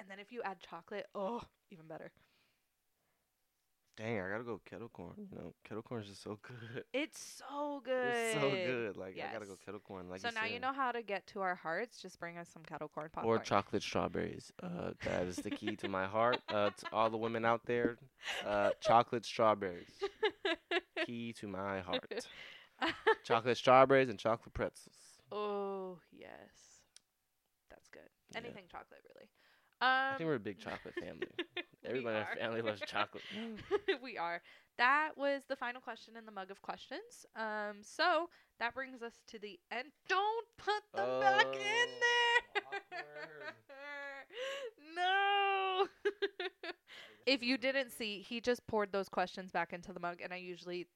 [0.00, 2.10] and then if you add chocolate, oh, even better.
[3.96, 5.14] dang, I gotta go kettle corn.
[5.30, 6.82] You know, kettle corn is just so good.
[6.92, 8.08] It's so good.
[8.08, 8.96] It's so good.
[8.96, 10.08] Like I gotta go kettle corn.
[10.10, 12.02] Like so now you know how to get to our hearts.
[12.02, 13.38] Just bring us some kettle corn popcorn.
[13.38, 14.50] Or chocolate strawberries.
[14.60, 16.40] Uh, that is the key to my heart.
[16.48, 17.98] Uh, to all the women out there,
[18.44, 19.92] uh, chocolate strawberries.
[21.06, 22.26] Key to my heart.
[23.24, 24.96] Chocolate strawberries and chocolate pretzels.
[25.32, 26.82] oh yes,
[27.70, 28.02] that's good.
[28.32, 28.38] Yeah.
[28.38, 29.28] Anything chocolate, really.
[29.80, 31.28] I Um, think we're a big chocolate family.
[31.84, 33.22] Everybody in our family loves chocolate.
[34.02, 34.40] we are.
[34.78, 37.24] That was the final question in the mug of questions.
[37.36, 39.88] Um, so that brings us to the end.
[40.08, 41.88] Don't put them back in
[42.56, 43.54] Oh, there.
[44.96, 45.86] no.
[47.26, 50.36] if you didn't see, he just poured those questions back into the mug, and I
[50.36, 50.86] usually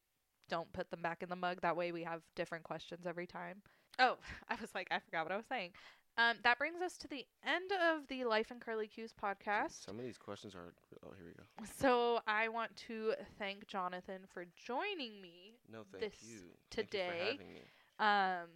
[0.51, 1.61] don't put them back in the mug.
[1.63, 3.63] That way, we have different questions every time.
[3.99, 4.17] Oh,
[4.49, 5.71] I was like, I forgot what I was saying.
[6.19, 9.85] Um, that brings us to the end of the Life and Curly Q's podcast.
[9.87, 10.75] Some of these questions are.
[11.07, 11.45] Oh, here we go.
[11.79, 15.55] So I want to thank Jonathan for joining me.
[15.73, 16.41] No, thank This you.
[16.71, 17.09] Thank you today.
[17.09, 17.63] for having me.
[17.99, 18.49] Um,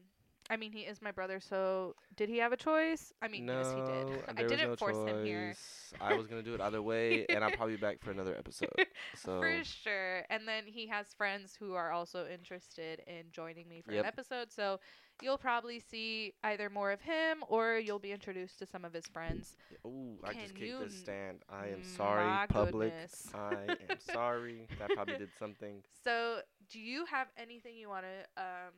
[0.51, 3.13] I mean, he is my brother, so did he have a choice?
[3.23, 4.25] I mean, no, yes, he did.
[4.37, 5.51] I didn't no force him here.
[5.53, 5.95] choice.
[6.01, 8.69] I was gonna do it either way, and I'll probably be back for another episode.
[9.17, 10.25] So For sure.
[10.29, 14.05] And then he has friends who are also interested in joining me for Yep.
[14.05, 14.53] an episode.
[14.53, 14.81] So
[15.23, 19.07] you'll probably see either more of him or you'll be introduced to some of his
[19.07, 19.57] friends.
[19.87, 21.43] Ooh, I just Can kicked this stand.
[21.49, 22.91] I am sorry, public.
[22.93, 23.29] goodness.
[23.35, 23.55] I
[23.91, 24.67] am sorry.
[24.79, 25.83] That probably did something.
[26.03, 26.41] So,
[26.71, 28.73] do you have anything you want to um,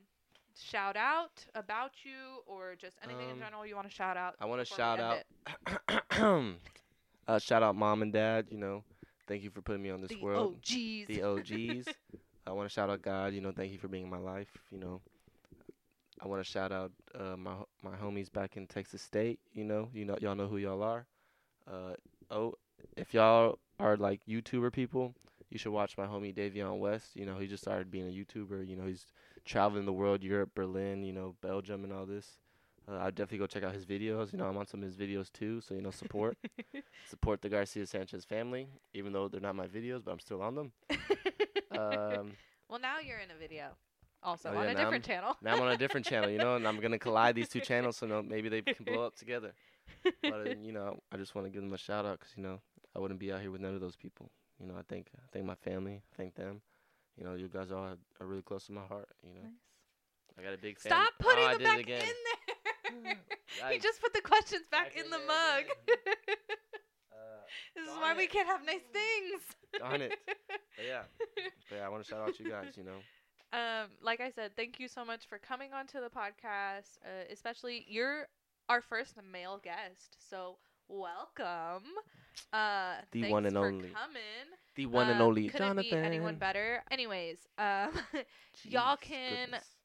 [0.63, 4.35] shout out about you or just anything in Um, general you want to shout out?
[4.41, 5.25] I want to before we shout end
[5.89, 6.03] out.
[6.19, 6.55] it?
[7.29, 8.47] uh, shout out mom and dad.
[8.51, 8.85] You know,
[9.27, 10.57] thank you for putting me on this the world.
[10.57, 11.07] OGs.
[11.09, 11.89] The OGs.
[12.47, 13.33] I want to shout out God.
[13.35, 14.49] You know, thank you for being in my life.
[14.71, 15.01] You know,
[16.23, 19.41] I want to shout out uh, my ho- my homies back in Texas State.
[19.53, 21.07] You know, you know, y'all know who y'all are.
[21.71, 21.95] Uh,
[22.31, 22.55] oh,
[22.97, 25.15] if y'all are like YouTuber people,
[25.57, 27.17] you should watch my homie Davion West.
[27.17, 28.69] You know, he just started being a YouTuber.
[28.69, 29.07] You know, he's
[29.47, 32.27] traveling the world, Europe, Berlin, you know, Belgium, and all this.
[32.87, 34.33] Uh, I'd definitely go check out his videos.
[34.33, 36.37] You know, I'm on some of his videos too, so you know, support
[37.09, 40.55] support the Garcia Sanchez family, even though they're not my videos, but I'm still on
[40.57, 40.73] them.
[41.73, 42.33] Um,
[42.69, 43.69] well, now you're in a video,
[44.23, 45.37] also Oh, on yeah, a different channel.
[45.43, 47.97] now I'm on a different channel, you know, and I'm gonna collide these two channels,
[47.97, 49.55] so no, maybe they can blow up together.
[50.23, 52.43] But uh, you know, I just want to give them a shout out because you
[52.43, 52.61] know
[52.95, 54.31] I wouldn't be out here with none of those people.
[54.61, 56.61] You know, I thank I thank my family, I thank them.
[57.17, 59.09] You know, you guys all are, are really close to my heart.
[59.23, 59.49] You know,
[60.39, 60.97] I got a big family.
[60.97, 62.03] Stop putting oh, I them back it again.
[62.03, 63.17] in there.
[63.73, 65.65] he just put the questions back, Back in in the there mug.
[67.11, 67.43] Uh,
[67.75, 69.43] this is darn why we can't have nice things.
[69.79, 70.13] Darn it.
[70.27, 71.03] but yeah,
[71.71, 72.77] but yeah, I want to shout out to you guys.
[72.77, 76.99] You know, um, like I said, thank you so much for coming onto the podcast.
[77.05, 78.29] Uh, especially you're
[78.69, 80.57] our first male guest, so
[80.89, 81.85] welcome.
[82.53, 84.20] Uh, The one and only coming.
[84.74, 85.91] the one and Um, only couldn't Jonathan.
[86.03, 86.82] be anyone better.
[86.91, 87.93] Anyways, um,
[88.64, 89.76] y'all can goodness.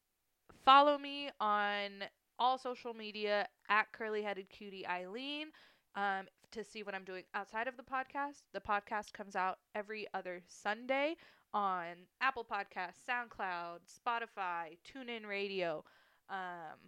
[0.63, 2.03] follow me on
[2.39, 5.47] all social media at curly headed cutie Eileen
[5.95, 8.43] um, to see what I'm doing outside of the podcast.
[8.53, 11.15] The podcast comes out every other Sunday
[11.53, 15.83] on Apple Podcasts, SoundCloud, Spotify, TuneIn Radio.
[16.29, 16.79] Um,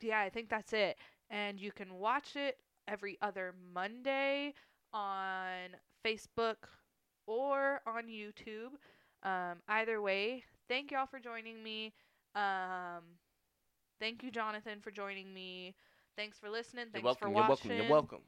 [0.00, 0.96] yeah, I think that's it.
[1.30, 2.58] And you can watch it
[2.88, 4.54] every other Monday
[4.92, 6.56] on Facebook
[7.26, 8.72] or on YouTube.
[9.22, 11.92] Um, either way, thank y'all for joining me.
[12.34, 13.02] Um,
[14.00, 15.74] thank you, Jonathan, for joining me.
[16.16, 16.86] Thanks for listening.
[16.86, 17.28] You're Thanks welcome.
[17.28, 17.70] for You're watching.
[17.70, 17.76] welcome.
[17.84, 18.18] You're welcome.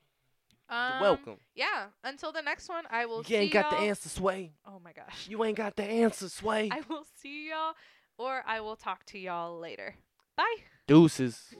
[0.71, 1.37] Um, You're welcome.
[1.55, 1.87] Yeah.
[2.05, 3.23] Until the next one, I will.
[3.27, 4.53] You ain't got the y'all- answer, Sway.
[4.67, 5.27] Oh my gosh.
[5.29, 6.69] You ain't got the answer, Sway.
[6.73, 7.73] I will see y'all,
[8.19, 9.95] or I will talk to y'all later.
[10.37, 10.57] Bye.
[10.87, 11.55] Deuces.